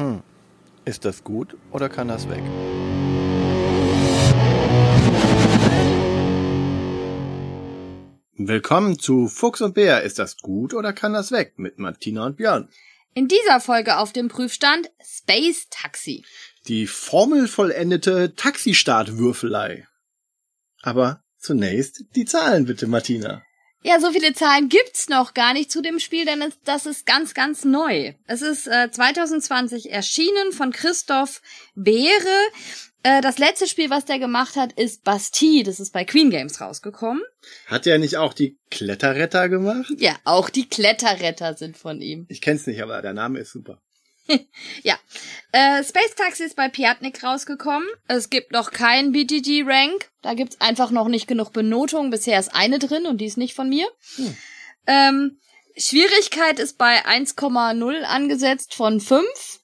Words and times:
Hm. 0.00 0.22
Ist 0.86 1.04
das 1.04 1.24
gut 1.24 1.58
oder 1.72 1.90
kann 1.90 2.08
das 2.08 2.26
weg? 2.30 2.42
Willkommen 8.34 8.98
zu 8.98 9.28
Fuchs 9.28 9.60
und 9.60 9.74
Bär. 9.74 10.02
Ist 10.02 10.18
das 10.18 10.38
gut 10.38 10.72
oder 10.72 10.94
kann 10.94 11.12
das 11.12 11.32
weg? 11.32 11.58
Mit 11.58 11.78
Martina 11.78 12.24
und 12.24 12.38
Björn. 12.38 12.70
In 13.12 13.28
dieser 13.28 13.60
Folge 13.60 13.98
auf 13.98 14.14
dem 14.14 14.28
Prüfstand 14.28 14.90
Space 15.04 15.66
Taxi. 15.68 16.24
Die 16.66 16.86
formelvollendete 16.86 18.34
Taxistartwürfelei. 18.34 19.86
Aber 20.80 21.22
zunächst 21.36 22.04
die 22.16 22.24
Zahlen 22.24 22.64
bitte, 22.64 22.86
Martina. 22.86 23.42
Ja, 23.82 23.98
so 23.98 24.12
viele 24.12 24.34
Zahlen 24.34 24.68
gibt's 24.68 25.08
noch 25.08 25.32
gar 25.32 25.54
nicht 25.54 25.70
zu 25.70 25.80
dem 25.80 26.00
Spiel, 26.00 26.26
denn 26.26 26.44
das 26.64 26.84
ist 26.84 27.06
ganz, 27.06 27.32
ganz 27.32 27.64
neu. 27.64 28.12
Es 28.26 28.42
ist 28.42 28.66
äh, 28.66 28.90
2020 28.90 29.90
erschienen 29.90 30.52
von 30.52 30.70
Christoph 30.70 31.40
Beere. 31.74 32.28
Äh, 33.02 33.22
das 33.22 33.38
letzte 33.38 33.66
Spiel, 33.66 33.88
was 33.88 34.04
der 34.04 34.18
gemacht 34.18 34.56
hat, 34.56 34.74
ist 34.74 35.02
Bastille. 35.02 35.64
Das 35.64 35.80
ist 35.80 35.94
bei 35.94 36.04
Queen 36.04 36.28
Games 36.28 36.60
rausgekommen. 36.60 37.22
Hat 37.66 37.86
er 37.86 37.98
nicht 37.98 38.18
auch 38.18 38.34
die 38.34 38.58
Kletterretter 38.70 39.48
gemacht? 39.48 39.90
Ja, 39.96 40.14
auch 40.24 40.50
die 40.50 40.68
Kletterretter 40.68 41.54
sind 41.54 41.78
von 41.78 42.02
ihm. 42.02 42.26
Ich 42.28 42.42
kenn's 42.42 42.66
nicht, 42.66 42.82
aber 42.82 43.00
der 43.00 43.14
Name 43.14 43.38
ist 43.38 43.52
super. 43.52 43.80
ja. 44.82 44.98
Äh, 45.52 45.82
Space 45.84 46.14
Taxi 46.16 46.44
ist 46.44 46.56
bei 46.56 46.68
Piatnik 46.68 47.22
rausgekommen. 47.22 47.88
Es 48.06 48.30
gibt 48.30 48.52
noch 48.52 48.70
keinen 48.70 49.12
BTG-Rank. 49.12 50.10
Da 50.22 50.34
gibt's 50.34 50.60
einfach 50.60 50.90
noch 50.90 51.08
nicht 51.08 51.26
genug 51.26 51.52
Benotung. 51.52 52.10
Bisher 52.10 52.38
ist 52.38 52.54
eine 52.54 52.78
drin 52.78 53.06
und 53.06 53.18
die 53.18 53.26
ist 53.26 53.38
nicht 53.38 53.54
von 53.54 53.68
mir. 53.68 53.86
Hm. 54.16 54.36
Ähm, 54.86 55.40
Schwierigkeit 55.76 56.58
ist 56.58 56.78
bei 56.78 57.04
1,0 57.04 58.02
angesetzt 58.02 58.74
von 58.74 59.00
5. 59.00 59.59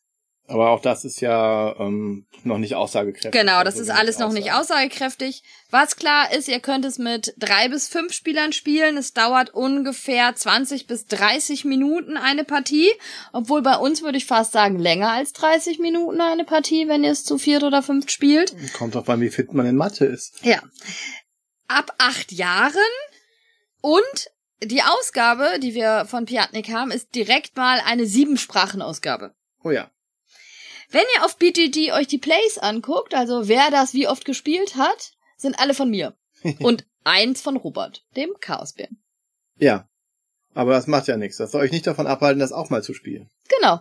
Aber 0.48 0.70
auch 0.70 0.80
das 0.80 1.05
ist 1.05 1.20
ja 1.20 1.75
ähm, 1.78 2.27
noch 2.44 2.58
nicht 2.58 2.75
aussagekräftig. 2.75 3.33
Genau, 3.33 3.64
das 3.64 3.78
ist 3.78 3.91
alles 3.91 4.19
noch 4.19 4.33
nicht 4.33 4.53
aussagekräftig. 4.53 5.42
Was 5.70 5.97
klar 5.97 6.33
ist, 6.33 6.48
ihr 6.48 6.61
könnt 6.61 6.84
es 6.84 6.98
mit 6.98 7.34
drei 7.36 7.69
bis 7.69 7.88
fünf 7.88 8.12
Spielern 8.12 8.53
spielen. 8.53 8.97
Es 8.97 9.12
dauert 9.12 9.50
ungefähr 9.50 10.34
20 10.34 10.86
bis 10.86 11.06
30 11.06 11.64
Minuten 11.64 12.16
eine 12.16 12.44
Partie. 12.44 12.91
Obwohl 13.33 13.62
bei 13.62 13.77
uns 13.77 14.03
würde 14.03 14.19
ich 14.19 14.27
fast 14.27 14.53
sagen, 14.53 14.78
länger 14.78 15.11
als 15.11 15.33
30 15.33 15.80
Minuten 15.80 16.20
eine 16.20 16.44
Partie, 16.44 16.86
wenn 16.86 17.03
ihr 17.03 17.10
es 17.10 17.25
zu 17.25 17.38
viert 17.38 17.64
oder 17.64 17.83
fünft 17.83 18.12
spielt. 18.12 18.55
Kommt 18.72 18.94
drauf 18.94 19.08
an, 19.08 19.20
wie 19.20 19.31
fit 19.31 19.53
man 19.53 19.66
in 19.66 19.77
Mathe 19.77 20.05
ist. 20.05 20.44
Ja. 20.44 20.62
Ab 21.66 21.92
acht 21.98 22.31
Jahren 22.31 22.77
und 23.81 24.31
die 24.62 24.83
Ausgabe, 24.83 25.58
die 25.60 25.75
wir 25.75 26.06
von 26.06 26.25
Piatnik 26.25 26.70
haben, 26.70 26.91
ist 26.91 27.14
direkt 27.14 27.56
mal 27.56 27.81
eine 27.84 28.06
Siebensprachenausgabe. 28.06 29.34
Oh 29.62 29.70
ja. 29.70 29.91
Wenn 30.90 31.04
ihr 31.16 31.24
auf 31.24 31.36
BGG 31.36 31.92
euch 31.92 32.06
die 32.06 32.18
Plays 32.18 32.58
anguckt, 32.58 33.14
also 33.14 33.48
wer 33.48 33.70
das 33.70 33.92
wie 33.92 34.08
oft 34.08 34.24
gespielt 34.24 34.76
hat, 34.76 35.12
sind 35.36 35.58
alle 35.58 35.74
von 35.74 35.90
mir. 35.90 36.16
Und 36.60 36.86
eins 37.04 37.40
von 37.40 37.56
Robert, 37.56 38.04
dem 38.16 38.30
Chaosbären. 38.40 39.02
Ja. 39.58 39.88
Aber 40.54 40.72
das 40.72 40.86
macht 40.86 41.06
ja 41.06 41.16
nichts. 41.16 41.36
Das 41.36 41.50
soll 41.52 41.62
euch 41.62 41.72
nicht 41.72 41.86
davon 41.86 42.06
abhalten, 42.06 42.40
das 42.40 42.52
auch 42.52 42.70
mal 42.70 42.82
zu 42.82 42.94
spielen. 42.94 43.30
Genau. 43.48 43.80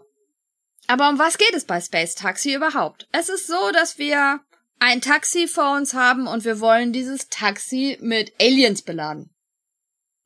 Aber 0.88 1.10
um 1.10 1.20
was 1.20 1.38
geht 1.38 1.54
es 1.54 1.66
bei 1.66 1.80
Space 1.80 2.16
Taxi 2.16 2.54
überhaupt? 2.54 3.08
Es 3.12 3.30
ist 3.30 3.48
so, 3.48 3.72
dass 3.72 3.98
wir 3.98 4.42
ein 4.80 5.02
Taxi 5.02 5.48
vor 5.48 5.76
uns 5.76 5.94
haben 5.94 6.28
und 6.28 6.44
wir 6.44 6.60
wollen 6.60 6.92
dieses 6.92 7.30
Taxi 7.30 7.98
mit 8.02 8.34
Aliens 8.40 8.82
beladen. 8.82 9.32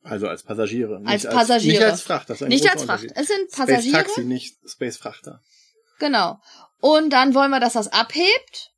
Also 0.02 0.26
als 0.28 0.42
Passagiere. 0.42 1.00
Als 1.04 1.24
Passagiere. 1.24 1.84
Als, 1.84 2.06
nicht 2.06 2.10
als 2.10 2.28
Fracht. 2.28 2.48
nicht 2.48 2.70
als 2.70 2.84
Fracht. 2.84 3.06
Es 3.14 3.28
sind 3.28 3.50
Passagiere. 3.50 4.00
Space 4.00 4.14
Taxi, 4.14 4.24
nicht 4.24 4.56
Space 4.66 4.96
Frachter. 4.96 5.40
Genau. 5.98 6.40
Und 6.80 7.12
dann 7.12 7.34
wollen 7.34 7.50
wir, 7.50 7.60
dass 7.60 7.74
das 7.74 7.92
abhebt. 7.92 8.72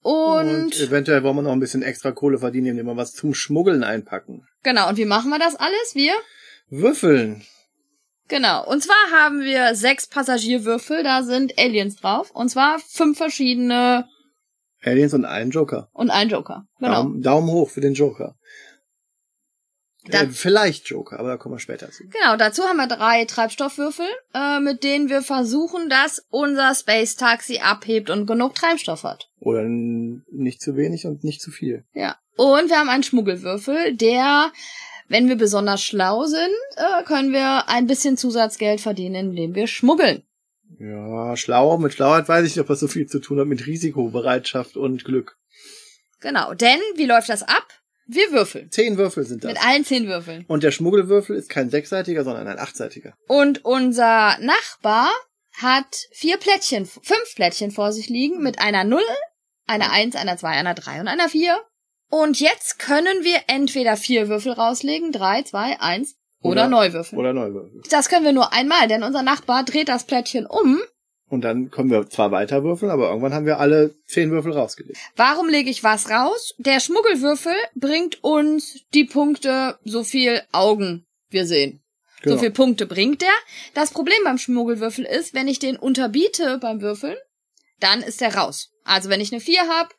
Und, 0.00 0.48
und 0.48 0.80
eventuell 0.80 1.22
wollen 1.22 1.36
wir 1.36 1.42
noch 1.42 1.52
ein 1.52 1.60
bisschen 1.60 1.82
extra 1.82 2.12
Kohle 2.12 2.38
verdienen, 2.38 2.68
indem 2.68 2.86
wir 2.86 2.96
was 2.96 3.12
zum 3.12 3.34
Schmuggeln 3.34 3.82
einpacken. 3.82 4.46
Genau. 4.62 4.88
Und 4.88 4.96
wie 4.96 5.04
machen 5.04 5.30
wir 5.30 5.38
das 5.38 5.56
alles? 5.56 5.94
Wir 5.94 6.14
würfeln. 6.68 7.44
Genau. 8.28 8.66
Und 8.66 8.82
zwar 8.82 9.10
haben 9.12 9.40
wir 9.40 9.74
sechs 9.74 10.06
Passagierwürfel, 10.06 11.02
da 11.02 11.22
sind 11.22 11.58
Aliens 11.58 11.96
drauf. 11.96 12.30
Und 12.30 12.50
zwar 12.50 12.78
fünf 12.78 13.16
verschiedene 13.16 14.06
Aliens 14.84 15.14
und 15.14 15.24
einen 15.24 15.50
Joker. 15.50 15.88
Und 15.92 16.10
ein 16.10 16.28
Joker. 16.28 16.64
Genau. 16.78 17.02
Daumen, 17.02 17.22
Daumen 17.22 17.50
hoch 17.50 17.70
für 17.70 17.80
den 17.80 17.94
Joker. 17.94 18.36
Da, 20.10 20.22
äh, 20.22 20.28
vielleicht 20.30 20.88
Joker, 20.88 21.18
aber 21.18 21.28
da 21.28 21.36
kommen 21.36 21.54
wir 21.54 21.60
später 21.60 21.90
zu. 21.90 22.04
Genau, 22.08 22.36
dazu 22.36 22.62
haben 22.64 22.76
wir 22.76 22.86
drei 22.86 23.24
Treibstoffwürfel, 23.24 24.06
äh, 24.34 24.60
mit 24.60 24.84
denen 24.84 25.08
wir 25.08 25.22
versuchen, 25.22 25.88
dass 25.88 26.24
unser 26.30 26.74
Space 26.74 27.16
Taxi 27.16 27.58
abhebt 27.58 28.10
und 28.10 28.26
genug 28.26 28.54
Treibstoff 28.54 29.04
hat. 29.04 29.30
Oder 29.40 29.64
nicht 29.64 30.60
zu 30.60 30.76
wenig 30.76 31.06
und 31.06 31.24
nicht 31.24 31.40
zu 31.40 31.50
viel. 31.50 31.84
Ja. 31.92 32.16
Und 32.36 32.70
wir 32.70 32.78
haben 32.78 32.88
einen 32.88 33.02
Schmuggelwürfel, 33.02 33.96
der, 33.96 34.52
wenn 35.08 35.28
wir 35.28 35.36
besonders 35.36 35.82
schlau 35.82 36.24
sind, 36.24 36.54
äh, 36.76 37.02
können 37.04 37.32
wir 37.32 37.68
ein 37.68 37.86
bisschen 37.86 38.16
Zusatzgeld 38.16 38.80
verdienen, 38.80 39.30
indem 39.30 39.54
wir 39.54 39.66
schmuggeln. 39.66 40.22
Ja, 40.78 41.36
schlau, 41.36 41.78
mit 41.78 41.94
Schlauheit 41.94 42.28
weiß 42.28 42.46
ich 42.46 42.54
nicht, 42.54 42.60
ob 42.60 42.68
das 42.68 42.80
so 42.80 42.88
viel 42.88 43.06
zu 43.06 43.18
tun 43.18 43.40
hat 43.40 43.46
mit 43.46 43.66
Risikobereitschaft 43.66 44.76
und 44.76 45.04
Glück. 45.04 45.36
Genau, 46.20 46.54
denn 46.54 46.78
wie 46.96 47.06
läuft 47.06 47.28
das 47.28 47.42
ab? 47.42 47.66
Wir 48.08 48.32
würfeln. 48.32 48.70
Zehn 48.70 48.96
Würfel 48.96 49.24
sind 49.24 49.44
das. 49.44 49.52
Mit 49.52 49.64
allen 49.64 49.84
zehn 49.84 50.08
Würfeln. 50.08 50.46
Und 50.48 50.62
der 50.62 50.70
Schmuggelwürfel 50.70 51.36
ist 51.36 51.50
kein 51.50 51.68
sechsseitiger, 51.68 52.24
sondern 52.24 52.48
ein 52.48 52.58
achtseitiger. 52.58 53.14
Und 53.28 53.64
unser 53.66 54.38
Nachbar 54.40 55.10
hat 55.58 56.06
vier 56.12 56.38
Plättchen, 56.38 56.86
fünf 56.86 57.34
Plättchen 57.34 57.70
vor 57.70 57.92
sich 57.92 58.08
liegen 58.08 58.42
mit 58.42 58.60
einer 58.60 58.84
Null, 58.84 59.02
einer 59.66 59.92
Eins, 59.92 60.16
einer 60.16 60.38
Zwei, 60.38 60.52
einer 60.52 60.74
Drei 60.74 61.00
und 61.00 61.08
einer 61.08 61.28
Vier. 61.28 61.60
Und 62.10 62.40
jetzt 62.40 62.78
können 62.78 63.24
wir 63.24 63.42
entweder 63.48 63.98
vier 63.98 64.28
Würfel 64.28 64.52
rauslegen, 64.52 65.12
drei, 65.12 65.42
zwei, 65.42 65.78
eins 65.78 66.16
oder, 66.40 66.62
oder 66.62 66.68
Neuwürfel. 66.68 67.18
Oder 67.18 67.34
Neuwürfel. 67.34 67.82
Das 67.90 68.08
können 68.08 68.24
wir 68.24 68.32
nur 68.32 68.54
einmal, 68.54 68.88
denn 68.88 69.02
unser 69.02 69.22
Nachbar 69.22 69.64
dreht 69.64 69.90
das 69.90 70.04
Plättchen 70.06 70.46
um 70.46 70.80
und 71.28 71.42
dann 71.42 71.70
können 71.70 71.90
wir 71.90 72.08
zwar 72.08 72.30
weiter 72.30 72.64
würfeln, 72.64 72.90
aber 72.90 73.08
irgendwann 73.08 73.34
haben 73.34 73.46
wir 73.46 73.60
alle 73.60 73.94
zehn 74.06 74.30
Würfel 74.30 74.52
rausgelegt. 74.52 74.98
Warum 75.16 75.48
lege 75.48 75.70
ich 75.70 75.84
was 75.84 76.10
raus? 76.10 76.54
Der 76.58 76.80
Schmuggelwürfel 76.80 77.54
bringt 77.74 78.22
uns 78.24 78.80
die 78.94 79.04
Punkte, 79.04 79.78
so 79.84 80.04
viel 80.04 80.42
Augen 80.52 81.06
wir 81.30 81.46
sehen. 81.46 81.82
Genau. 82.22 82.36
So 82.36 82.40
viel 82.40 82.50
Punkte 82.50 82.86
bringt 82.86 83.22
der. 83.22 83.32
Das 83.74 83.90
Problem 83.90 84.18
beim 84.24 84.38
Schmuggelwürfel 84.38 85.04
ist, 85.04 85.34
wenn 85.34 85.48
ich 85.48 85.58
den 85.58 85.76
unterbiete 85.76 86.58
beim 86.58 86.80
Würfeln, 86.80 87.16
dann 87.80 88.02
ist 88.02 88.20
der 88.20 88.34
raus. 88.34 88.70
Also 88.84 89.08
wenn 89.08 89.20
ich 89.20 89.32
eine 89.32 89.40
4 89.40 89.68
habe 89.68 89.90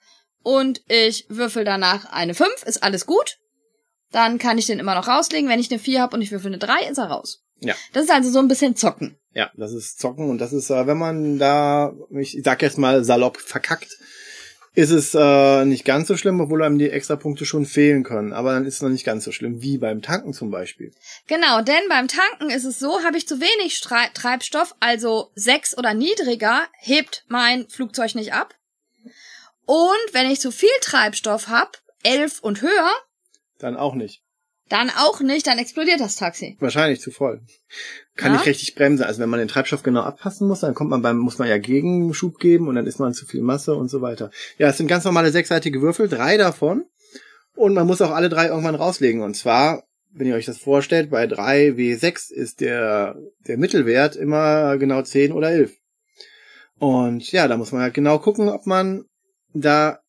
und 0.44 0.82
ich 0.88 1.26
würfel 1.30 1.64
danach 1.64 2.12
eine 2.12 2.34
5, 2.34 2.64
ist 2.66 2.84
alles 2.84 3.06
gut. 3.06 3.38
Dann 4.12 4.40
kann 4.40 4.58
ich 4.58 4.66
den 4.66 4.80
immer 4.80 4.96
noch 4.96 5.08
rauslegen. 5.08 5.50
Wenn 5.50 5.60
ich 5.60 5.72
eine 5.72 5.80
4 5.80 6.02
habe 6.02 6.16
und 6.16 6.22
ich 6.22 6.32
würfel 6.32 6.48
eine 6.48 6.58
3, 6.58 6.90
ist 6.90 6.98
er 6.98 7.06
raus. 7.06 7.44
Ja. 7.62 7.75
Das 7.94 8.06
ist 8.06 8.12
also 8.12 8.30
so 8.30 8.40
ein 8.40 8.47
bisschen 8.47 8.75
zocken. 8.75 9.18
Ja, 9.34 9.52
das 9.56 9.74
ist 9.74 10.00
zocken 10.00 10.30
und 10.30 10.40
das 10.40 10.53
ist, 10.53 10.70
äh, 10.70 10.88
wenn 10.88 10.97
man 10.97 11.38
da, 11.38 11.94
ich 12.12 12.40
sag 12.44 12.62
jetzt 12.62 12.78
mal 12.78 13.03
salopp 13.03 13.38
verkackt, 13.38 13.97
ist 14.75 14.92
es 14.92 15.14
äh, 15.14 15.66
nicht 15.66 15.84
ganz 15.84 16.08
so 16.08 16.16
schlimm, 16.16 16.40
obwohl 16.40 16.64
einem 16.64 16.78
die 16.78 16.90
extra 16.90 17.16
Punkte 17.16 17.46
schon 17.46 17.66
fehlen 17.66 18.03
können. 18.03 18.34
Aber 18.34 18.53
dann 18.53 18.66
ist 18.66 18.75
es 18.75 18.81
noch 18.81 18.90
nicht 18.90 19.06
ganz 19.06 19.24
so 19.25 19.31
schlimm, 19.31 19.62
wie 19.62 19.78
beim 19.78 20.02
Tanken 20.02 20.34
zum 20.34 20.52
Beispiel. 20.52 20.94
Genau, 21.28 21.62
denn 21.62 21.90
beim 21.90 22.08
Tanken 22.08 22.50
ist 22.50 22.66
es 22.66 22.80
so, 22.80 23.03
habe 23.03 23.18
ich 23.18 23.28
zu 23.28 23.40
wenig 23.42 23.75
Stre 23.75 24.08
Treibstoff, 24.14 24.75
also 24.80 25.31
sechs 25.36 25.78
oder 25.78 25.94
niedriger, 25.94 26.68
hebt 26.80 27.25
mein 27.28 27.68
Flugzeug 27.68 28.16
nicht 28.16 28.34
ab. 28.34 28.56
Und 29.66 30.14
wenn 30.14 30.31
ich 30.31 30.40
zu 30.40 30.52
viel 30.52 30.69
Treibstoff 30.81 31.48
habe, 31.48 31.72
elf 32.03 32.40
und 32.40 32.62
höher, 32.62 32.92
dann 33.58 33.75
auch 33.75 33.94
nicht. 33.94 34.24
Dann 34.69 34.91
auch 34.91 35.19
nicht, 35.19 35.47
dann 35.47 35.57
explodiert 35.57 36.00
das 36.00 36.16
Taxi. 36.16 36.56
Wahrscheinlich 36.59 37.01
zu 37.01 37.10
voll. 37.10 37.42
Kann 38.16 38.31
ja? 38.31 38.38
nicht 38.38 38.48
richtig 38.48 38.75
bremsen. 38.75 39.04
Also 39.04 39.19
wenn 39.19 39.30
man 39.30 39.39
den 39.39 39.48
Treibstoff 39.48 39.81
genau 39.81 40.01
abpassen 40.01 40.48
muss, 40.48 40.60
dann 40.60 40.75
kommt 40.75 40.92
man 40.92 41.01
beim, 41.01 41.18
muss 41.18 41.39
man 41.39 41.48
ja 41.48 41.57
Gegenschub 41.57 42.38
geben 42.38 42.68
und 42.68 42.75
dann 42.75 42.86
ist 42.86 43.00
man 43.00 43.13
zu 43.13 43.25
viel 43.25 43.42
Masse 43.42 43.74
und 43.74 43.89
so 43.89 44.01
weiter. 44.01 44.30
Ja, 44.60 44.69
es 44.69 44.77
sind 44.77 44.88
ganz 44.88 45.06
normale 45.06 45.31
sechsseitige 45.31 45.81
Würfel, 45.81 46.07
drei 46.07 46.38
davon. 46.38 46.86
Und 47.56 47.74
man 47.74 47.88
muss 47.88 48.01
auch 48.01 48.12
alle 48.12 48.30
drei 48.30 48.48
irgendwann 48.48 48.75
rauslegen. 48.75 49.21
Und 49.21 49.36
zwar, 49.36 49.83
wenn 50.12 50.27
ihr 50.27 50.36
euch 50.36 50.45
das 50.45 50.60
vorstellt, 50.60 51.10
bei 51.10 51.25
drei 51.25 51.69
W6 51.69 52.31
ist 52.31 52.62
der, 52.62 53.18
der 53.48 53.57
Mittelwert 53.57 54.15
immer 54.15 54.77
genau 54.77 55.01
zehn 55.01 55.31
oder 55.31 55.50
elf. 55.50 55.75
Und 56.77 57.31
ja, 57.31 57.48
da 57.48 57.57
muss 57.57 57.72
man 57.72 57.81
halt 57.81 57.95
genau 57.95 58.19
gucken, 58.19 58.50
ob 58.50 58.65
man 58.65 59.06
da 59.54 60.00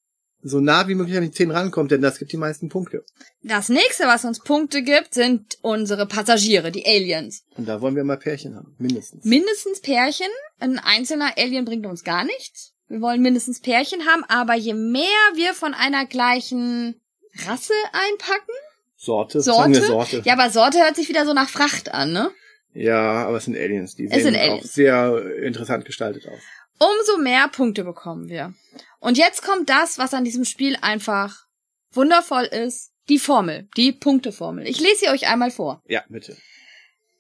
so 0.43 0.61
nah 0.61 0.89
wie 0.89 0.95
möglich 0.95 1.17
an 1.17 1.23
die 1.23 1.31
10 1.31 1.51
rankommt, 1.51 1.91
denn 1.91 2.01
das 2.01 2.19
gibt 2.19 2.33
die 2.33 2.37
meisten 2.37 2.69
Punkte. 2.69 3.05
Das 3.43 3.69
nächste, 3.69 4.05
was 4.05 4.25
uns 4.25 4.41
Punkte 4.41 4.83
gibt, 4.83 5.15
sind 5.15 5.59
unsere 5.63 6.07
Passagiere, 6.07 6.71
die 6.71 6.87
Aliens. 6.87 7.45
Und 7.57 7.69
da 7.69 7.81
wollen 7.81 7.97
wir 7.97 8.05
mal 8.05 8.17
Pärchen 8.17 8.57
haben, 8.57 8.75
mindestens. 8.79 9.25
Mindestens 9.25 9.81
Pärchen. 9.81 10.31
Ein 10.59 10.79
einzelner 10.79 11.33
Alien 11.37 11.65
bringt 11.65 11.87
uns 11.87 12.05
gar 12.05 12.25
nichts. 12.25 12.73
Wir 12.89 13.01
wollen 13.01 13.23
mindestens 13.23 13.61
Pärchen 13.61 14.07
haben, 14.07 14.25
aber 14.25 14.55
je 14.55 14.75
mehr 14.75 15.05
wir 15.35 15.55
von 15.55 15.75
einer 15.75 16.07
gleichen 16.07 17.01
Rasse 17.47 17.75
einpacken. 17.93 18.55
Sorte, 18.97 19.41
Sorte. 19.41 19.81
Sorte. 19.83 20.23
Ja, 20.25 20.35
aber 20.35 20.51
Sorte 20.51 20.79
hört 20.79 20.97
sich 20.97 21.09
wieder 21.09 21.25
so 21.25 21.33
nach 21.33 21.49
Fracht 21.49 21.93
an, 21.95 22.13
ne? 22.13 22.31
Ja, 22.75 23.27
aber 23.27 23.39
es 23.39 23.45
sind 23.45 23.57
Aliens. 23.57 23.95
Die 23.95 24.07
Es 24.07 24.23
sehen 24.23 24.35
sind 24.35 24.37
auch 24.37 24.63
sehr 24.63 25.37
interessant 25.43 25.85
gestaltet 25.85 26.27
aus. 26.29 26.41
Umso 26.81 27.19
mehr 27.19 27.47
Punkte 27.49 27.85
bekommen 27.85 28.31
wir. 28.31 28.55
Und 29.01 29.19
jetzt 29.19 29.43
kommt 29.43 29.69
das, 29.69 29.99
was 29.99 30.15
an 30.15 30.25
diesem 30.25 30.47
Spiel 30.47 30.79
einfach 30.81 31.45
wundervoll 31.93 32.45
ist. 32.45 32.93
Die 33.11 33.19
Formel, 33.19 33.69
die 33.77 33.93
Punkteformel. 33.93 34.67
Ich 34.67 34.81
lese 34.81 35.01
sie 35.01 35.09
euch 35.09 35.29
einmal 35.29 35.51
vor. 35.51 35.83
Ja, 35.87 36.05
bitte. 36.09 36.37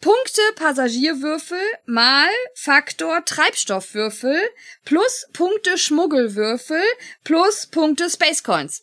Punkte 0.01 0.41
Passagierwürfel 0.55 1.61
mal 1.85 2.31
Faktor 2.55 3.23
Treibstoffwürfel 3.25 4.39
plus 4.85 5.27
Punkte 5.35 5.77
Schmuggelwürfel 5.77 6.83
plus 7.23 7.67
Punkte 7.67 8.09
Space 8.09 8.43
Coins. 8.43 8.83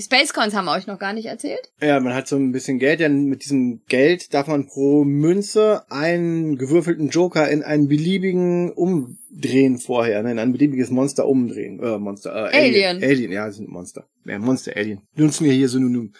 Die 0.00 0.04
Space 0.04 0.32
Coins 0.32 0.54
haben 0.54 0.64
wir 0.64 0.72
euch 0.72 0.86
noch 0.86 0.98
gar 0.98 1.12
nicht 1.12 1.26
erzählt. 1.26 1.60
Ja, 1.82 2.00
man 2.00 2.14
hat 2.14 2.26
so 2.26 2.34
ein 2.34 2.52
bisschen 2.52 2.78
Geld, 2.78 3.00
denn 3.00 3.26
mit 3.26 3.44
diesem 3.44 3.82
Geld 3.86 4.32
darf 4.32 4.46
man 4.46 4.66
pro 4.66 5.04
Münze 5.04 5.84
einen 5.90 6.56
gewürfelten 6.56 7.10
Joker 7.10 7.50
in 7.50 7.62
einen 7.62 7.86
beliebigen 7.86 8.72
Umdrehen 8.72 9.76
vorher, 9.76 10.22
ne, 10.22 10.30
in 10.30 10.38
ein 10.38 10.52
beliebiges 10.52 10.88
Monster 10.88 11.26
umdrehen. 11.26 11.80
Äh, 11.80 11.98
Monster, 11.98 12.30
äh, 12.30 12.56
Alien. 12.56 12.96
Alien. 12.96 13.04
Alien, 13.04 13.32
ja, 13.32 13.46
das 13.46 13.56
sind 13.56 13.68
Monster. 13.68 14.08
Ja, 14.24 14.38
Monster, 14.38 14.72
Alien. 14.74 15.02
Nutzen 15.16 15.44
wir 15.44 15.52
hier 15.52 15.68
Synonym. 15.68 16.14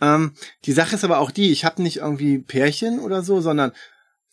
Ähm, 0.00 0.32
die 0.64 0.72
Sache 0.72 0.96
ist 0.96 1.04
aber 1.04 1.20
auch 1.20 1.30
die, 1.30 1.52
ich 1.52 1.64
habe 1.64 1.80
nicht 1.80 1.98
irgendwie 1.98 2.38
Pärchen 2.38 2.98
oder 2.98 3.22
so, 3.22 3.40
sondern 3.40 3.70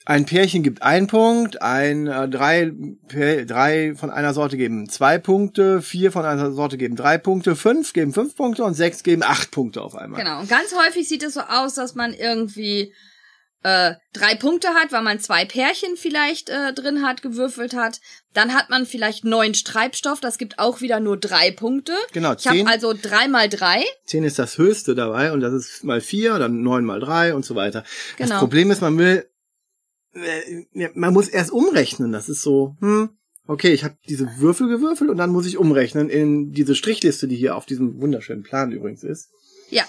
ein 0.05 0.25
Pärchen 0.25 0.63
gibt 0.63 0.81
einen 0.81 1.07
Punkt, 1.07 1.61
ein 1.61 2.07
äh, 2.07 2.27
drei, 2.29 2.71
Pär- 3.07 3.45
drei 3.45 3.93
von 3.95 4.09
einer 4.09 4.33
Sorte 4.33 4.57
geben 4.57 4.89
zwei 4.89 5.17
Punkte, 5.19 5.81
vier 5.81 6.11
von 6.11 6.25
einer 6.25 6.51
Sorte 6.51 6.77
geben 6.77 6.95
drei 6.95 7.17
Punkte, 7.17 7.55
fünf 7.55 7.93
geben 7.93 8.13
fünf 8.13 8.35
Punkte 8.35 8.63
und 8.63 8.73
sechs 8.73 9.03
geben 9.03 9.23
acht 9.23 9.51
Punkte 9.51 9.81
auf 9.81 9.95
einmal. 9.95 10.21
Genau. 10.21 10.39
Und 10.39 10.49
ganz 10.49 10.73
häufig 10.73 11.07
sieht 11.07 11.21
es 11.23 11.35
so 11.35 11.41
aus, 11.41 11.75
dass 11.75 11.93
man 11.95 12.13
irgendwie 12.13 12.93
äh, 13.61 13.95
drei 14.13 14.35
Punkte 14.35 14.69
hat, 14.69 14.93
weil 14.93 15.01
man 15.03 15.19
zwei 15.19 15.43
Pärchen 15.43 15.97
vielleicht 15.97 16.49
äh, 16.49 16.73
drin 16.73 17.03
hat, 17.05 17.21
gewürfelt 17.21 17.75
hat. 17.75 17.99
Dann 18.33 18.53
hat 18.53 18.69
man 18.69 18.85
vielleicht 18.85 19.25
neun 19.25 19.51
Treibstoff, 19.53 20.21
das 20.21 20.37
gibt 20.37 20.59
auch 20.59 20.79
wieder 20.81 20.99
nur 21.01 21.17
drei 21.17 21.51
Punkte. 21.51 21.93
Genau, 22.13 22.33
Ich 22.37 22.47
habe 22.47 22.57
zehn. 22.57 22.67
also 22.67 22.93
drei 22.99 23.27
mal 23.27 23.49
drei. 23.49 23.83
10 24.05 24.23
ist 24.23 24.39
das 24.39 24.57
höchste 24.57 24.95
dabei 24.95 25.33
und 25.33 25.41
das 25.41 25.51
ist 25.53 25.83
mal 25.83 25.99
4, 25.99 26.39
dann 26.39 26.61
9 26.61 26.85
mal 26.85 26.99
3 27.01 27.33
und 27.35 27.43
so 27.43 27.55
weiter. 27.55 27.83
Das 28.17 28.27
Genau. 28.29 28.39
Problem 28.39 28.71
ist, 28.71 28.81
man 28.81 28.97
will, 28.97 29.28
man 30.93 31.13
muss 31.13 31.27
erst 31.27 31.51
umrechnen. 31.51 32.11
Das 32.11 32.29
ist 32.29 32.41
so, 32.41 32.75
hm, 32.79 33.09
okay, 33.47 33.71
ich 33.73 33.83
habe 33.83 33.97
diese 34.07 34.39
Würfel 34.39 34.67
gewürfelt 34.67 35.09
und 35.09 35.17
dann 35.17 35.31
muss 35.31 35.45
ich 35.45 35.57
umrechnen 35.57 36.09
in 36.09 36.51
diese 36.51 36.75
Strichliste, 36.75 37.27
die 37.27 37.35
hier 37.35 37.55
auf 37.55 37.65
diesem 37.65 38.01
wunderschönen 38.01 38.43
Plan 38.43 38.71
übrigens 38.71 39.03
ist. 39.03 39.29
Ja. 39.69 39.83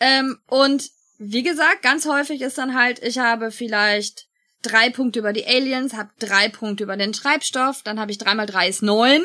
Ähm, 0.00 0.38
und 0.46 0.90
wie 1.18 1.42
gesagt, 1.42 1.82
ganz 1.82 2.06
häufig 2.06 2.42
ist 2.42 2.58
dann 2.58 2.74
halt, 2.74 3.02
ich 3.02 3.18
habe 3.18 3.50
vielleicht 3.50 4.26
drei 4.62 4.90
Punkte 4.90 5.20
über 5.20 5.32
die 5.32 5.46
Aliens, 5.46 5.94
habe 5.94 6.10
drei 6.18 6.48
Punkte 6.48 6.84
über 6.84 6.96
den 6.96 7.12
Treibstoff, 7.12 7.82
dann 7.82 7.98
habe 8.00 8.10
ich 8.10 8.18
drei 8.18 8.34
mal 8.34 8.46
drei 8.46 8.68
ist 8.68 8.82
neun, 8.82 9.22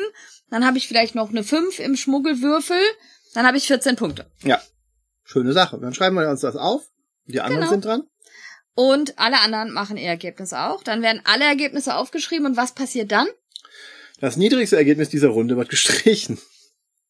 dann 0.50 0.64
habe 0.64 0.78
ich 0.78 0.88
vielleicht 0.88 1.14
noch 1.14 1.30
eine 1.30 1.44
fünf 1.44 1.78
im 1.78 1.96
Schmuggelwürfel, 1.96 2.80
dann 3.34 3.46
habe 3.46 3.56
ich 3.56 3.66
14 3.66 3.96
Punkte. 3.96 4.30
Ja, 4.42 4.60
schöne 5.24 5.52
Sache. 5.52 5.78
Dann 5.80 5.94
schreiben 5.94 6.16
wir 6.16 6.28
uns 6.28 6.40
das 6.40 6.56
auf. 6.56 6.82
Die 7.26 7.40
anderen 7.40 7.60
Genau. 7.62 7.70
sind 7.70 7.84
dran. 7.84 8.02
Und 8.74 9.18
alle 9.18 9.40
anderen 9.40 9.70
machen 9.70 9.96
ihr 9.96 10.08
Ergebnis 10.08 10.52
auch. 10.52 10.82
Dann 10.82 11.02
werden 11.02 11.20
alle 11.24 11.44
Ergebnisse 11.44 11.94
aufgeschrieben 11.94 12.46
und 12.46 12.56
was 12.56 12.74
passiert 12.74 13.12
dann? 13.12 13.28
Das 14.20 14.36
niedrigste 14.36 14.76
Ergebnis 14.76 15.08
dieser 15.10 15.28
Runde 15.28 15.56
wird 15.56 15.68
gestrichen. 15.68 16.38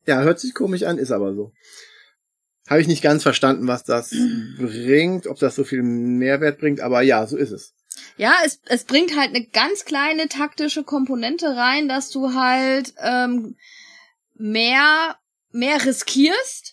Ja, 0.07 0.23
hört 0.23 0.41
sich 0.41 0.55
komisch 0.55 0.83
an, 0.83 0.99
ist 0.99 1.13
aber 1.13 1.35
so. 1.35 1.53
Habe 2.69 2.81
ich 2.81 2.89
nicht 2.89 3.03
ganz 3.03 3.23
verstanden, 3.23 3.69
was 3.69 3.85
das 3.85 4.11
bringt, 4.59 5.27
ob 5.27 5.39
das 5.39 5.55
so 5.55 5.65
viel 5.65 5.83
Mehrwert 5.83 6.59
bringt, 6.59 6.81
aber 6.81 7.03
ja, 7.03 7.27
so 7.27 7.37
ist 7.37 7.51
es. 7.51 7.75
Ja, 8.17 8.35
es, 8.45 8.61
es 8.67 8.85
bringt 8.85 9.17
halt 9.17 9.29
eine 9.29 9.47
ganz 9.47 9.85
kleine 9.85 10.29
taktische 10.29 10.83
Komponente 10.83 11.57
rein, 11.57 11.89
dass 11.89 12.11
du 12.11 12.35
halt 12.35 12.95
ähm, 12.99 13.57
mehr, 14.35 15.17
mehr 15.51 15.85
riskierst 15.85 16.72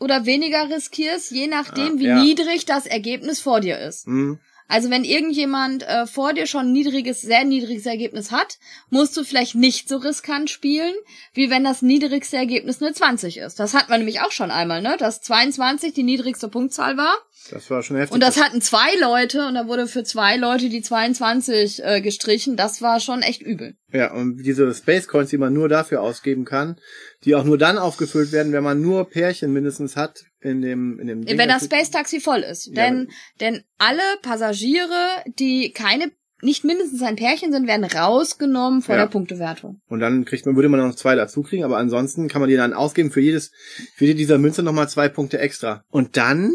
oder 0.00 0.26
weniger 0.26 0.68
riskierst, 0.68 1.30
je 1.30 1.46
nachdem, 1.46 1.96
Ah, 1.96 1.98
wie 1.98 2.06
ja. 2.06 2.20
niedrig 2.22 2.64
das 2.64 2.86
Ergebnis 2.86 3.40
vor 3.40 3.60
dir 3.60 3.78
ist. 3.78 4.06
Hm. 4.06 4.38
Also 4.66 4.88
wenn 4.88 5.02
irgendjemand 5.02 5.82
äh, 5.82 6.06
vor 6.06 6.32
dir 6.32 6.46
schon 6.46 6.66
ein 6.66 6.72
niedriges, 6.72 7.20
sehr 7.22 7.44
niedriges 7.44 7.86
Ergebnis 7.86 8.30
hat, 8.30 8.58
musst 8.88 9.16
du 9.16 9.24
vielleicht 9.24 9.56
nicht 9.56 9.88
so 9.88 9.96
riskant 9.96 10.48
spielen, 10.48 10.94
wie 11.34 11.50
wenn 11.50 11.64
das 11.64 11.82
niedrigste 11.82 12.36
Ergebnis 12.36 12.80
eine 12.80 12.92
20 12.92 13.38
ist. 13.38 13.58
Das 13.58 13.74
hatten 13.74 13.90
wir 13.90 13.98
nämlich 13.98 14.20
auch 14.20 14.30
schon 14.30 14.52
einmal, 14.52 14.80
ne? 14.80 14.96
Dass 14.96 15.22
22 15.22 15.92
die 15.92 16.04
niedrigste 16.04 16.48
Punktzahl 16.48 16.96
war. 16.96 17.14
Das 17.50 17.70
war 17.70 17.82
schon 17.82 17.96
heftig. 17.96 18.12
Und 18.14 18.22
das 18.22 18.40
hatten 18.40 18.60
zwei 18.60 18.94
Leute 19.00 19.46
und 19.46 19.54
da 19.54 19.66
wurde 19.66 19.86
für 19.86 20.04
zwei 20.04 20.36
Leute 20.36 20.68
die 20.68 20.82
22 20.82 21.82
äh, 21.82 22.00
gestrichen. 22.00 22.56
Das 22.56 22.82
war 22.82 23.00
schon 23.00 23.22
echt 23.22 23.42
übel. 23.42 23.74
ja, 23.92 24.12
und 24.12 24.36
diese 24.42 24.72
Space 24.74 25.08
Coins, 25.08 25.30
die 25.30 25.38
man 25.38 25.52
nur 25.52 25.68
dafür 25.68 26.02
ausgeben 26.02 26.44
kann, 26.44 26.76
die 27.24 27.34
auch 27.34 27.44
nur 27.44 27.58
dann 27.58 27.78
aufgefüllt 27.78 28.32
werden, 28.32 28.52
wenn 28.52 28.62
man 28.62 28.80
nur 28.80 29.08
Pärchen 29.08 29.52
mindestens 29.52 29.96
hat 29.96 30.24
in 30.40 30.60
dem 30.62 30.98
in 31.00 31.06
dem 31.06 31.24
Ding. 31.24 31.38
Wenn 31.38 31.48
das 31.48 31.64
Space 31.64 31.90
Taxi 31.90 32.20
voll 32.20 32.40
ist. 32.40 32.66
Ja, 32.66 32.84
denn, 32.84 33.08
denn 33.40 33.62
alle 33.78 34.02
Passagiere, 34.22 34.94
die 35.38 35.72
keine, 35.72 36.10
nicht 36.42 36.64
mindestens 36.64 37.02
ein 37.02 37.16
Pärchen 37.16 37.52
sind, 37.52 37.66
werden 37.66 37.84
rausgenommen 37.84 38.80
von 38.82 38.94
Ja. 38.94 39.02
der 39.02 39.08
Punktewertung. 39.10 39.80
Und 39.88 40.00
dann 40.00 40.24
kriegt 40.24 40.46
man, 40.46 40.56
würde 40.56 40.68
man 40.68 40.80
noch 40.80 40.94
zwei 40.94 41.14
dazu 41.14 41.42
kriegen, 41.42 41.64
aber 41.64 41.76
ansonsten 41.78 42.28
kann 42.28 42.40
man 42.40 42.48
die 42.48 42.56
dann 42.56 42.72
ausgeben 42.72 43.10
für 43.10 43.20
jedes, 43.20 43.50
für 43.96 44.04
jede 44.06 44.16
dieser 44.16 44.38
Münze 44.38 44.62
nochmal 44.62 44.88
zwei 44.88 45.08
Punkte 45.08 45.38
extra. 45.38 45.84
Und 45.90 46.16
dann 46.16 46.52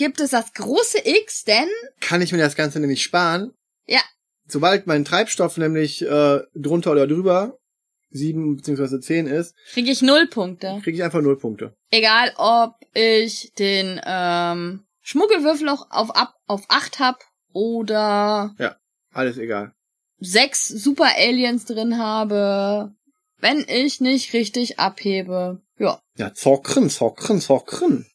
Gibt 0.00 0.18
es 0.20 0.30
das 0.30 0.54
große 0.54 0.96
X, 1.04 1.44
denn, 1.44 1.68
kann 2.00 2.22
ich 2.22 2.32
mir 2.32 2.38
das 2.38 2.56
Ganze 2.56 2.80
nämlich 2.80 3.02
sparen. 3.02 3.52
Ja. 3.84 4.00
Sobald 4.48 4.86
mein 4.86 5.04
Treibstoff 5.04 5.58
nämlich 5.58 6.00
äh, 6.00 6.40
drunter 6.54 6.92
oder 6.92 7.06
drüber 7.06 7.58
sieben 8.08 8.56
beziehungsweise 8.56 8.98
zehn 9.00 9.26
ist, 9.26 9.54
kriege 9.74 9.90
ich 9.90 10.00
null 10.00 10.26
Punkte. 10.26 10.80
kriege 10.82 10.96
ich 10.96 11.04
einfach 11.04 11.20
null 11.20 11.38
Punkte. 11.38 11.76
Egal, 11.90 12.32
ob 12.38 12.76
ich 12.94 13.52
den 13.58 14.00
ähm, 14.02 14.86
Schmuggelwürfel 15.02 15.68
auch 15.68 15.90
auf, 15.90 16.16
ab, 16.16 16.32
auf 16.46 16.64
acht 16.68 16.98
hab 16.98 17.22
oder 17.52 18.54
Alles 19.12 19.36
egal. 19.36 19.74
sechs 20.18 20.66
Super 20.66 21.10
Aliens 21.14 21.66
drin 21.66 21.98
habe, 21.98 22.94
wenn 23.36 23.66
ich 23.68 24.00
nicht 24.00 24.32
richtig 24.32 24.78
abhebe. 24.78 25.60
Ja. 25.76 26.00
Ja, 26.16 26.32
zockren, 26.32 26.88
zockren, 26.88 27.42
zockren 27.42 28.06